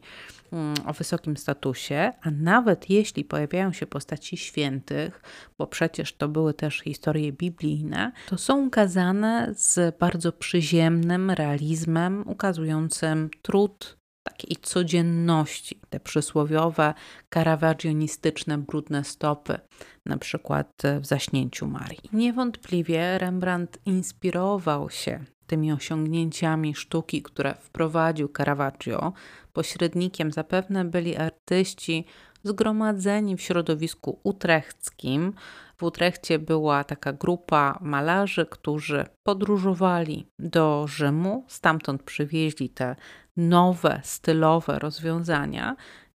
mm, 0.52 0.74
o 0.86 0.94
wysokim 0.94 1.38
statusie, 1.38 2.12
a 2.22 2.32
nawet 2.32 2.90
jeśli 2.90 3.24
pojawiają 3.24 3.74
się 3.74 3.88
postaci 3.88 4.38
świętych, 4.38 5.22
bo 5.58 5.68
przecież 5.68 6.14
to 6.14 6.28
były 6.28 6.54
też 6.54 6.80
historie 6.80 7.32
biblijne, 7.32 8.12
to 8.28 8.38
są 8.38 8.66
ukazane 8.66 9.54
z 9.56 9.98
bardzo 9.98 10.32
przyziemnym 10.32 11.32
realizmem, 11.32 12.24
ukazującym 12.28 13.30
trud 13.42 13.99
takiej 14.24 14.58
codzienności, 14.62 15.80
te 15.90 16.00
przysłowiowe, 16.00 16.94
karawagionistyczne, 17.30 18.58
brudne 18.58 19.04
stopy, 19.04 19.60
na 20.06 20.18
przykład 20.18 20.82
w 21.02 21.06
zaśnięciu 21.06 21.68
Marii. 21.68 22.10
Niewątpliwie 22.14 23.18
Rembrandt 23.18 23.78
inspirował 23.86 24.90
się 24.90 25.26
tymi 25.48 25.72
osiągnięciami 25.72 26.76
sztuki, 26.76 27.22
które 27.22 27.56
wprowadził 27.56 28.30
Caravaggio. 28.38 29.14
Pośrednikiem 29.54 30.32
zapewne 30.32 30.86
byli 30.86 31.18
artyści 31.18 32.06
zgromadzeni 32.44 33.38
w 33.38 33.42
środowisku 33.42 34.20
utrechckim. 34.24 35.34
W 35.78 35.84
Utrechcie 35.84 36.40
była 36.40 36.84
taka 36.84 37.14
grupa 37.14 37.80
malarzy, 37.82 38.46
którzy 38.46 39.06
podróżowali 39.24 40.28
do 40.40 40.86
Rzymu, 40.88 41.46
stamtąd 41.48 42.04
przywieźli 42.04 42.70
te 42.70 42.96
nowe, 43.40 44.02
stylowe 44.04 44.80
rozwiązania 44.80 45.76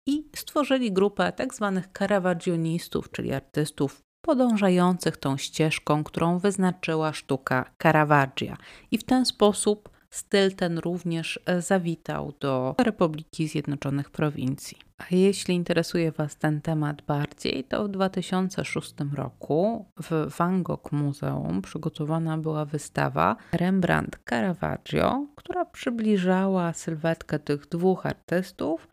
i 0.06 0.24
stworzyli 0.36 0.92
grupę 0.92 1.32
tak 1.32 1.54
zwanych 1.54 1.88
caravagionistów, 1.98 3.10
czyli 3.10 3.32
artystów 3.32 4.02
podążających 4.20 5.16
tą 5.16 5.36
ścieżką, 5.36 6.04
którą 6.04 6.38
wyznaczyła 6.38 7.12
sztuka 7.12 7.70
Caravaggia. 7.82 8.56
I 8.90 8.98
w 8.98 9.04
ten 9.04 9.26
sposób 9.26 9.90
styl 10.10 10.54
ten 10.54 10.78
również 10.78 11.40
e, 11.46 11.62
zawitał 11.62 12.32
do 12.40 12.74
Republiki 12.78 13.48
Zjednoczonych 13.48 14.10
Prowincji. 14.10 14.78
A 14.98 15.04
jeśli 15.10 15.54
interesuje 15.54 16.12
Was 16.12 16.36
ten 16.36 16.60
temat 16.60 17.02
bardziej, 17.02 17.64
to 17.64 17.84
w 17.84 17.88
2006 17.88 18.94
roku 19.14 19.86
w 20.02 20.36
Van 20.38 20.62
Gogh 20.62 20.92
Muzeum 20.92 21.62
przygotowana 21.62 22.38
była 22.38 22.64
wystawa 22.64 23.36
Rembrandt 23.52 24.18
Caravaggio, 24.28 25.26
która 25.36 25.64
przybliżała 25.64 26.72
sylwetkę 26.72 27.38
tych 27.38 27.66
dwóch 27.66 28.06
artystów 28.06 28.88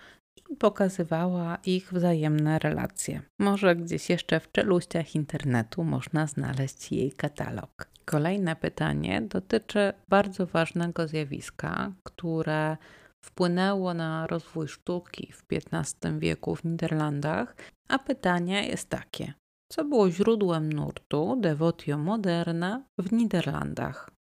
pokazywała 0.60 1.58
ich 1.66 1.94
wzajemne 1.94 2.60
relacje. 2.60 3.22
Może 3.40 3.76
gdzieś 3.76 4.10
jeszcze 4.10 4.40
w 4.40 4.52
czeluściach 4.52 5.16
internetu 5.16 5.84
można 5.84 6.28
znaleźć 6.28 6.92
jej 6.92 7.12
katalog. 7.12 7.88
Kolejne 8.06 8.56
pytanie 8.56 9.22
dotyczy 9.22 9.94
bardzo 10.08 10.46
ważnego 10.46 11.08
zjawiska, 11.08 11.92
które 12.04 12.78
wpłynęło 13.26 13.94
na 13.94 14.28
rozwój 14.28 14.68
sztuki 14.68 15.34
w 15.34 15.46
XV 15.52 16.20
wieku 16.20 16.56
w 16.56 16.64
Niderlandach, 16.64 17.56
a 17.90 18.00
pytanie 18.00 18.68
jest 18.68 18.90
takie: 18.90 19.34
co 19.72 19.86
było 19.86 20.12
źródłem 20.12 20.74
nurtu 20.74 21.38
devotio 21.42 21.98
moderna 21.98 22.84
w 22.98 23.12
Niderlandach? 23.12 24.17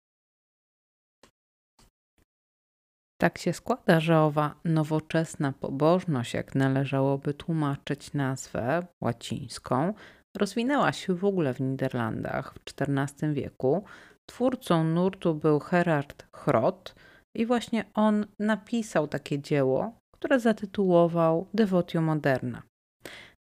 Tak 3.22 3.38
się 3.38 3.54
składa, 3.54 4.00
że 4.00 4.20
owa 4.20 4.56
nowoczesna 4.66 5.52
pobożność, 5.52 6.34
jak 6.34 6.56
należałoby 6.56 7.34
tłumaczyć 7.34 8.14
nazwę 8.14 8.88
łacińską, 9.02 9.94
rozwinęła 10.38 10.94
się 10.94 11.16
w 11.16 11.26
ogóle 11.26 11.54
w 11.54 11.60
Niderlandach 11.62 12.54
w 12.54 12.82
XIV 12.82 13.34
wieku. 13.34 13.84
Twórcą 14.26 14.84
nurtu 14.84 15.36
był 15.36 15.60
Gerard 15.72 16.26
Grot 16.32 16.96
i 17.36 17.46
właśnie 17.46 17.86
on 17.94 18.26
napisał 18.40 19.08
takie 19.08 19.40
dzieło, 19.40 19.98
które 20.14 20.40
zatytułował 20.40 21.48
Devotio 21.54 22.02
Moderna. 22.02 22.62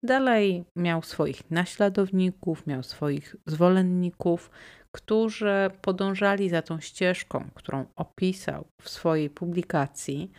Dalej 0.02 0.64
miał 0.76 1.02
swoich 1.02 1.50
naśladowników, 1.50 2.66
miał 2.66 2.82
swoich 2.82 3.36
zwolenników, 3.46 4.50
którzy 4.94 5.70
podążali 5.80 6.48
za 6.48 6.62
tą 6.62 6.80
ścieżką, 6.80 7.50
którą 7.54 7.84
opisał 7.96 8.64
w 8.82 8.88
swojej 8.88 9.30
publikacji. 9.30 10.30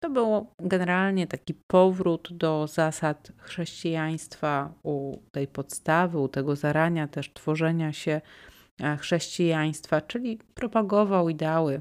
To 0.00 0.10
był 0.10 0.46
generalnie 0.58 1.26
taki 1.26 1.54
powrót 1.54 2.28
do 2.32 2.66
zasad 2.66 3.32
chrześcijaństwa, 3.38 4.72
u 4.82 5.16
tej 5.32 5.46
podstawy, 5.48 6.18
u 6.18 6.28
tego 6.28 6.56
zarania 6.56 7.08
też 7.08 7.32
tworzenia 7.32 7.92
się 7.92 8.20
e, 8.80 8.96
chrześcijaństwa, 8.96 10.00
czyli 10.00 10.38
propagował 10.54 11.28
ideały 11.28 11.80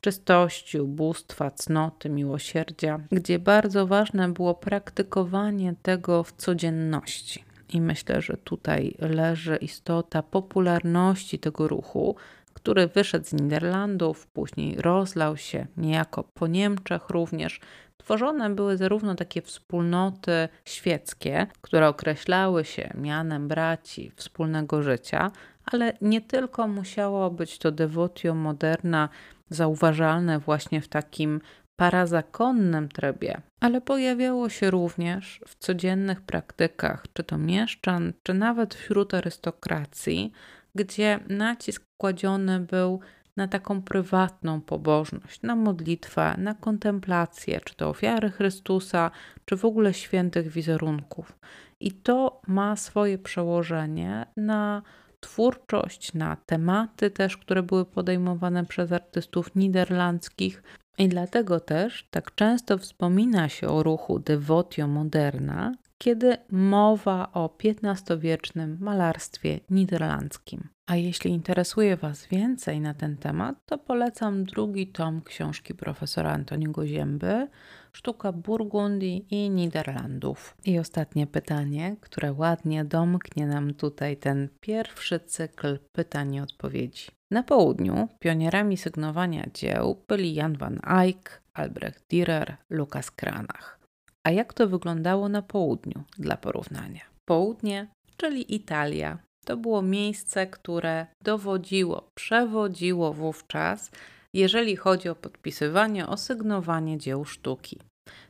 czystości, 0.00 0.80
ubóstwa, 0.80 1.50
cnoty, 1.50 2.10
miłosierdzia, 2.10 3.00
gdzie 3.12 3.38
bardzo 3.38 3.86
ważne 3.86 4.28
było 4.28 4.54
praktykowanie 4.54 5.74
tego 5.82 6.22
w 6.22 6.32
codzienności. 6.32 7.51
I 7.72 7.80
myślę, 7.80 8.22
że 8.22 8.36
tutaj 8.36 8.94
leży 8.98 9.56
istota 9.56 10.22
popularności 10.22 11.38
tego 11.38 11.68
ruchu, 11.68 12.16
który 12.54 12.86
wyszedł 12.86 13.26
z 13.26 13.32
Niderlandów, 13.32 14.26
później 14.26 14.76
rozlał 14.76 15.36
się 15.36 15.66
niejako 15.76 16.24
po 16.24 16.46
Niemczech 16.46 17.10
również. 17.10 17.60
Tworzone 17.96 18.50
były 18.50 18.76
zarówno 18.76 19.14
takie 19.14 19.42
wspólnoty 19.42 20.48
świeckie, 20.64 21.46
które 21.60 21.88
określały 21.88 22.64
się 22.64 22.94
mianem 22.94 23.48
braci 23.48 24.12
wspólnego 24.16 24.82
życia, 24.82 25.30
ale 25.64 25.92
nie 26.00 26.20
tylko 26.20 26.68
musiało 26.68 27.30
być 27.30 27.58
to 27.58 27.72
devotio 27.72 28.34
moderna 28.34 29.08
zauważalne 29.50 30.38
właśnie 30.38 30.80
w 30.80 30.88
takim 30.88 31.40
parazakonnym 31.82 32.88
trybie, 32.88 33.40
ale 33.60 33.80
pojawiało 33.80 34.48
się 34.48 34.70
również 34.70 35.40
w 35.46 35.54
codziennych 35.58 36.20
praktykach, 36.20 37.04
czy 37.12 37.24
to 37.24 37.38
mieszczan, 37.38 38.12
czy 38.22 38.34
nawet 38.34 38.74
wśród 38.74 39.14
arystokracji, 39.14 40.32
gdzie 40.74 41.20
nacisk 41.28 41.82
kładziony 42.00 42.60
był 42.60 43.00
na 43.36 43.48
taką 43.48 43.82
prywatną 43.82 44.60
pobożność, 44.60 45.42
na 45.42 45.56
modlitwę, 45.56 46.34
na 46.38 46.54
kontemplację, 46.54 47.60
czy 47.64 47.74
to 47.74 47.88
ofiary 47.88 48.30
Chrystusa, 48.30 49.10
czy 49.44 49.56
w 49.56 49.64
ogóle 49.64 49.94
świętych 49.94 50.48
wizerunków. 50.48 51.38
I 51.80 51.92
to 51.92 52.40
ma 52.46 52.76
swoje 52.76 53.18
przełożenie 53.18 54.26
na 54.36 54.82
twórczość, 55.20 56.14
na 56.14 56.36
tematy 56.46 57.10
też, 57.10 57.36
które 57.36 57.62
były 57.62 57.84
podejmowane 57.84 58.66
przez 58.66 58.92
artystów 58.92 59.54
niderlandzkich. 59.54 60.62
I 60.98 61.08
dlatego 61.08 61.60
też 61.60 62.08
tak 62.10 62.34
często 62.34 62.78
wspomina 62.78 63.48
się 63.48 63.68
o 63.68 63.82
ruchu 63.82 64.18
devotio 64.18 64.88
moderna, 64.88 65.72
kiedy 65.98 66.36
mowa 66.50 67.32
o 67.32 67.56
XV-wiecznym 67.64 68.78
malarstwie 68.80 69.60
niderlandzkim. 69.70 70.68
A 70.86 70.96
jeśli 70.96 71.30
interesuje 71.30 71.96
Was 71.96 72.26
więcej 72.26 72.80
na 72.80 72.94
ten 72.94 73.16
temat, 73.16 73.56
to 73.66 73.78
polecam 73.78 74.44
drugi 74.44 74.86
tom 74.86 75.22
książki 75.22 75.74
profesora 75.74 76.32
Antoniego 76.32 76.86
Zięby 76.86 77.48
Sztuka 77.92 78.32
Burgundii 78.32 79.26
i 79.30 79.50
Niderlandów. 79.50 80.56
I 80.64 80.78
ostatnie 80.78 81.26
pytanie, 81.26 81.96
które 82.00 82.32
ładnie 82.32 82.84
domknie 82.84 83.46
nam 83.46 83.74
tutaj 83.74 84.16
ten 84.16 84.48
pierwszy 84.60 85.20
cykl 85.20 85.78
pytań 85.92 86.34
i 86.34 86.40
odpowiedzi. 86.40 87.06
Na 87.32 87.42
południu 87.42 88.08
pionierami 88.18 88.76
sygnowania 88.76 89.46
dzieł 89.54 90.02
byli 90.08 90.34
Jan 90.34 90.56
van 90.56 90.80
Eyck, 90.86 91.40
Albrecht 91.54 92.04
Dürer, 92.10 92.52
Lukas 92.70 93.10
Kranach. 93.10 93.78
A 94.26 94.30
jak 94.30 94.54
to 94.54 94.68
wyglądało 94.68 95.28
na 95.28 95.42
południu 95.42 96.02
dla 96.18 96.36
porównania? 96.36 97.00
Południe, 97.24 97.86
czyli 98.16 98.54
Italia, 98.54 99.18
to 99.46 99.56
było 99.56 99.82
miejsce, 99.82 100.46
które 100.46 101.06
dowodziło, 101.24 102.08
przewodziło 102.14 103.12
wówczas, 103.12 103.90
jeżeli 104.34 104.76
chodzi 104.76 105.08
o 105.08 105.14
podpisywanie, 105.14 106.06
osygnowanie 106.06 106.98
dzieł 106.98 107.24
sztuki. 107.24 107.78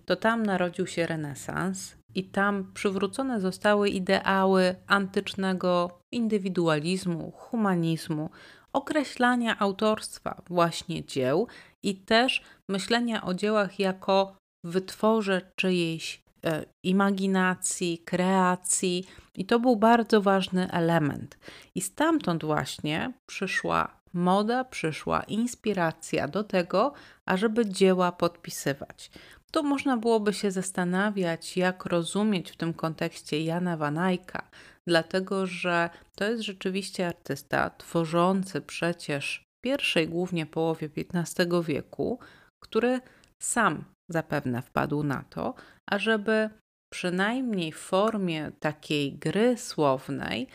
To 0.06 0.16
tam 0.16 0.42
narodził 0.42 0.86
się 0.86 1.06
renesans 1.06 1.96
i 2.14 2.24
tam 2.24 2.72
przywrócone 2.74 3.40
zostały 3.40 3.88
ideały 3.88 4.74
antycznego 4.86 5.98
indywidualizmu, 6.12 7.30
humanizmu, 7.30 8.30
określania 8.72 9.58
autorstwa 9.58 10.42
właśnie 10.48 11.04
dzieł 11.04 11.46
i 11.82 11.96
też 11.96 12.42
myślenia 12.68 13.24
o 13.24 13.34
dziełach 13.34 13.78
jako 13.78 14.36
wytworze 14.64 15.40
czyjejś 15.56 16.22
e, 16.44 16.64
imaginacji, 16.82 17.98
kreacji, 17.98 19.06
i 19.34 19.44
to 19.46 19.60
był 19.60 19.76
bardzo 19.76 20.22
ważny 20.22 20.70
element. 20.70 21.38
I 21.74 21.80
stamtąd 21.80 22.44
właśnie 22.44 23.12
przyszła 23.26 24.00
moda, 24.12 24.64
przyszła 24.64 25.22
inspiracja 25.22 26.28
do 26.28 26.44
tego, 26.44 26.92
ażeby 27.26 27.66
dzieła 27.66 28.12
podpisywać. 28.12 29.10
Tu 29.50 29.62
można 29.62 29.96
byłoby 29.96 30.32
się 30.34 30.50
zastanawiać, 30.50 31.56
jak 31.56 31.84
rozumieć 31.84 32.50
w 32.50 32.56
tym 32.56 32.74
kontekście 32.74 33.44
Jana 33.44 33.76
Wanajka, 33.76 34.48
dlatego 34.88 35.46
że 35.46 35.90
to 36.16 36.24
jest 36.24 36.42
rzeczywiście 36.42 37.06
artysta 37.06 37.70
tworzący 37.70 38.60
przecież 38.60 39.44
w 39.58 39.64
pierwszej 39.64 40.08
głównie 40.08 40.46
połowie 40.46 40.88
XV 40.96 41.62
wieku, 41.62 42.18
który 42.62 43.00
sam 43.42 43.84
zapewne 44.10 44.62
wpadł 44.62 45.02
na 45.02 45.24
to, 45.30 45.54
ażeby 45.90 46.50
przynajmniej 46.92 47.72
w 47.72 47.78
formie 47.78 48.52
takiej 48.60 49.12
gry 49.12 49.56
słownej 49.58 50.48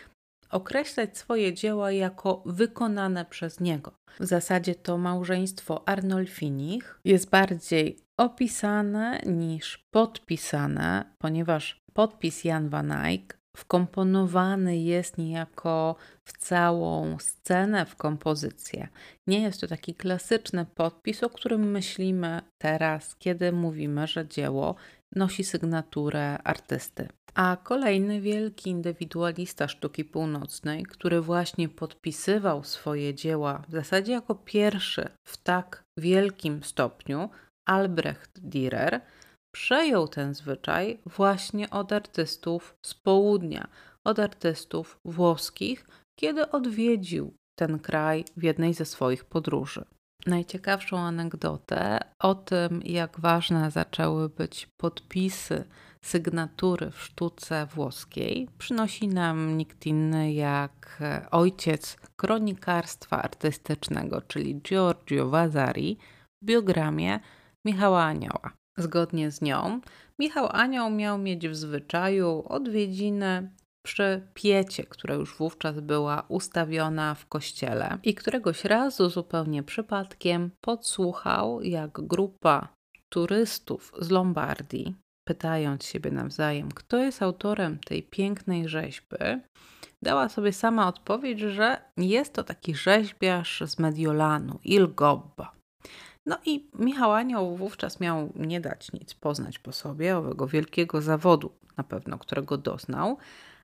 określać 0.49 1.17
swoje 1.17 1.53
dzieła 1.53 1.91
jako 1.91 2.43
wykonane 2.45 3.25
przez 3.25 3.59
niego. 3.59 3.91
W 4.19 4.25
zasadzie 4.25 4.75
to 4.75 4.97
małżeństwo 4.97 5.87
Arnolfinich 5.87 6.99
jest 7.05 7.29
bardziej 7.29 7.99
opisane 8.19 9.19
niż 9.25 9.83
podpisane, 9.93 11.15
ponieważ 11.21 11.79
podpis 11.93 12.43
Jan 12.43 12.69
van 12.69 12.91
Eyck 12.91 13.36
wkomponowany 13.57 14.77
jest 14.77 15.17
niejako 15.17 15.95
w 16.23 16.37
całą 16.37 17.19
scenę, 17.19 17.85
w 17.85 17.95
kompozycję. 17.95 18.87
Nie 19.27 19.41
jest 19.41 19.61
to 19.61 19.67
taki 19.67 19.95
klasyczny 19.95 20.65
podpis, 20.75 21.23
o 21.23 21.29
którym 21.29 21.71
myślimy 21.71 22.41
teraz, 22.57 23.15
kiedy 23.15 23.51
mówimy, 23.51 24.07
że 24.07 24.27
dzieło 24.27 24.75
nosi 25.15 25.43
sygnaturę 25.43 26.37
artysty. 26.43 27.07
A 27.33 27.57
kolejny 27.63 28.21
wielki 28.21 28.69
indywidualista 28.69 29.67
sztuki 29.67 30.05
północnej, 30.05 30.83
który 30.83 31.21
właśnie 31.21 31.69
podpisywał 31.69 32.63
swoje 32.63 33.13
dzieła 33.13 33.63
w 33.67 33.71
zasadzie 33.71 34.11
jako 34.11 34.35
pierwszy 34.35 35.09
w 35.23 35.37
tak 35.37 35.83
wielkim 35.97 36.63
stopniu, 36.63 37.29
Albrecht 37.69 38.39
Dürer, 38.41 38.99
przejął 39.57 40.07
ten 40.07 40.33
zwyczaj 40.33 40.99
właśnie 41.05 41.69
od 41.69 41.91
artystów 41.91 42.75
z 42.85 42.93
południa, 42.93 43.67
od 44.03 44.19
artystów 44.19 44.99
włoskich, 45.05 45.87
kiedy 46.19 46.51
odwiedził 46.51 47.33
ten 47.59 47.79
kraj 47.79 48.25
w 48.37 48.43
jednej 48.43 48.73
ze 48.73 48.85
swoich 48.85 49.25
podróży. 49.25 49.85
najciekawszą 50.25 50.97
anegdotę 50.97 51.99
o 52.19 52.35
tym, 52.35 52.81
jak 52.85 53.19
ważne 53.19 53.71
zaczęły 53.71 54.29
być 54.29 54.67
podpisy, 54.77 55.63
sygnatury 56.05 56.91
w 56.91 57.01
sztuce 57.01 57.65
włoskiej, 57.65 58.49
przynosi 58.57 59.07
nam 59.07 59.57
nikt 59.57 59.85
inny 59.85 60.33
jak 60.33 61.03
ojciec 61.31 61.97
kronikarstwa 62.15 63.21
artystycznego, 63.21 64.21
czyli 64.21 64.61
Giorgio 64.61 65.29
Vasari 65.29 65.97
w 66.41 66.45
biogramie 66.45 67.19
Michała 67.65 68.03
Anioła. 68.03 68.51
Zgodnie 68.77 69.31
z 69.31 69.41
nią, 69.41 69.81
Michał 70.19 70.47
Anioł 70.51 70.89
miał 70.89 71.17
mieć 71.17 71.47
w 71.47 71.55
zwyczaju 71.55 72.43
odwiedziny 72.47 73.51
przy 73.85 74.27
piecie, 74.33 74.83
która 74.83 75.15
już 75.15 75.37
wówczas 75.37 75.79
była 75.79 76.25
ustawiona 76.27 77.15
w 77.15 77.25
kościele. 77.25 77.97
I 78.03 78.15
któregoś 78.15 78.65
razu 78.65 79.09
zupełnie 79.09 79.63
przypadkiem 79.63 80.51
podsłuchał, 80.61 81.61
jak 81.61 81.91
grupa 81.91 82.67
turystów 83.09 83.93
z 83.99 84.09
Lombardii, 84.09 84.95
pytając 85.27 85.85
siebie 85.85 86.11
nawzajem, 86.11 86.71
kto 86.71 86.97
jest 86.97 87.21
autorem 87.21 87.79
tej 87.79 88.03
pięknej 88.03 88.69
rzeźby, 88.69 89.17
dała 90.03 90.29
sobie 90.29 90.53
sama 90.53 90.87
odpowiedź, 90.87 91.39
że 91.39 91.81
jest 91.97 92.33
to 92.33 92.43
taki 92.43 92.75
rzeźbiarz 92.75 93.63
z 93.65 93.79
Mediolanu, 93.79 94.59
Il 94.63 94.93
Gobba. 94.95 95.56
No 96.27 96.37
i 96.45 96.69
Michał 96.79 97.13
Anioł 97.13 97.55
wówczas 97.55 97.99
miał 97.99 98.33
nie 98.35 98.61
dać 98.61 98.91
nic 98.91 99.13
poznać 99.13 99.59
po 99.59 99.71
sobie, 99.71 100.17
owego 100.17 100.47
wielkiego 100.47 101.01
zawodu 101.01 101.51
na 101.77 101.83
pewno, 101.83 102.17
którego 102.17 102.57
doznał, 102.57 103.17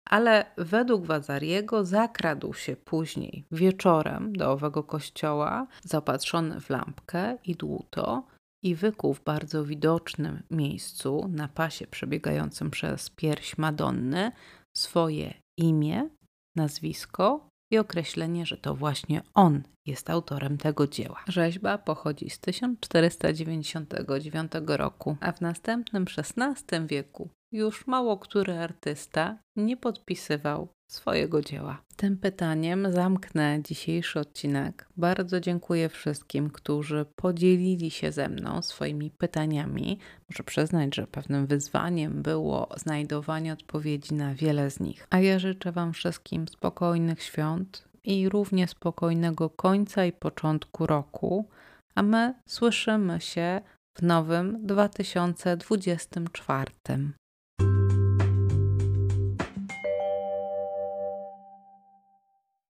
ale 0.06 0.45
według 0.58 1.06
Wazariego 1.06 1.86
zakradł 1.86 2.54
się 2.54 2.76
później 2.76 3.45
wieczorem 3.52 4.36
do 4.36 4.52
owego 4.52 4.84
kościoła, 4.84 5.67
zaopatrzony 5.84 6.60
w 6.60 6.69
lampkę 6.69 7.38
i 7.45 7.56
dłuto 7.56 8.23
i 8.63 8.76
wykuł 8.76 9.13
w 9.13 9.23
bardzo 9.23 9.65
widocznym 9.65 10.43
miejscu 10.52 11.30
na 11.32 11.47
pasie 11.47 11.88
przebiegającym 11.88 12.71
przez 12.71 13.10
pierś 13.10 13.58
Madonny 13.58 14.32
swoje 14.78 15.34
imię, 15.58 16.10
nazwisko 16.56 17.49
i 17.73 17.77
określenie, 17.77 18.45
że 18.45 18.57
to 18.57 18.75
właśnie 18.75 19.21
on 19.33 19.63
jest 19.86 20.09
autorem 20.09 20.57
tego 20.57 20.88
dzieła. 20.88 21.23
Rzeźba 21.27 21.77
pochodzi 21.77 22.29
z 22.29 22.39
1499 22.39 24.51
roku, 24.67 25.17
a 25.19 25.31
w 25.31 25.41
następnym 25.41 26.05
XVI 26.17 26.88
wieku 26.88 27.29
już 27.51 27.88
mało 27.88 28.17
który 28.17 28.59
artysta 28.59 29.38
nie 29.55 29.77
podpisywał 29.77 30.67
swojego 30.93 31.41
dzieła. 31.41 31.82
Tym 31.95 32.17
pytaniem 32.17 32.91
zamknę 32.91 33.60
dzisiejszy 33.62 34.19
odcinek. 34.19 34.88
Bardzo 34.97 35.39
dziękuję 35.39 35.89
wszystkim, 35.89 36.49
którzy 36.49 37.06
podzielili 37.15 37.91
się 37.91 38.12
ze 38.12 38.29
mną 38.29 38.62
swoimi 38.62 39.12
pytaniami. 39.12 39.99
Muszę 40.29 40.43
przyznać, 40.43 40.95
że 40.95 41.08
pewnym 41.08 41.45
wyzwaniem 41.45 42.21
było 42.21 42.69
znajdowanie 42.77 43.53
odpowiedzi 43.53 44.13
na 44.13 44.36
wiele 44.36 44.71
z 44.71 44.79
nich. 44.79 45.08
A 45.10 45.19
ja 45.19 45.39
życzę 45.39 45.71
Wam 45.71 45.93
wszystkim 45.93 46.47
spokojnych 46.47 47.23
świąt 47.23 47.84
i 48.03 48.29
równie 48.29 48.67
spokojnego 48.67 49.49
końca 49.49 50.06
i 50.06 50.12
początku 50.12 50.86
roku, 50.86 51.49
a 51.95 52.03
my 52.03 52.34
słyszymy 52.47 53.21
się 53.21 53.62
w 53.97 54.01
nowym 54.01 54.67
2024. 54.67 56.71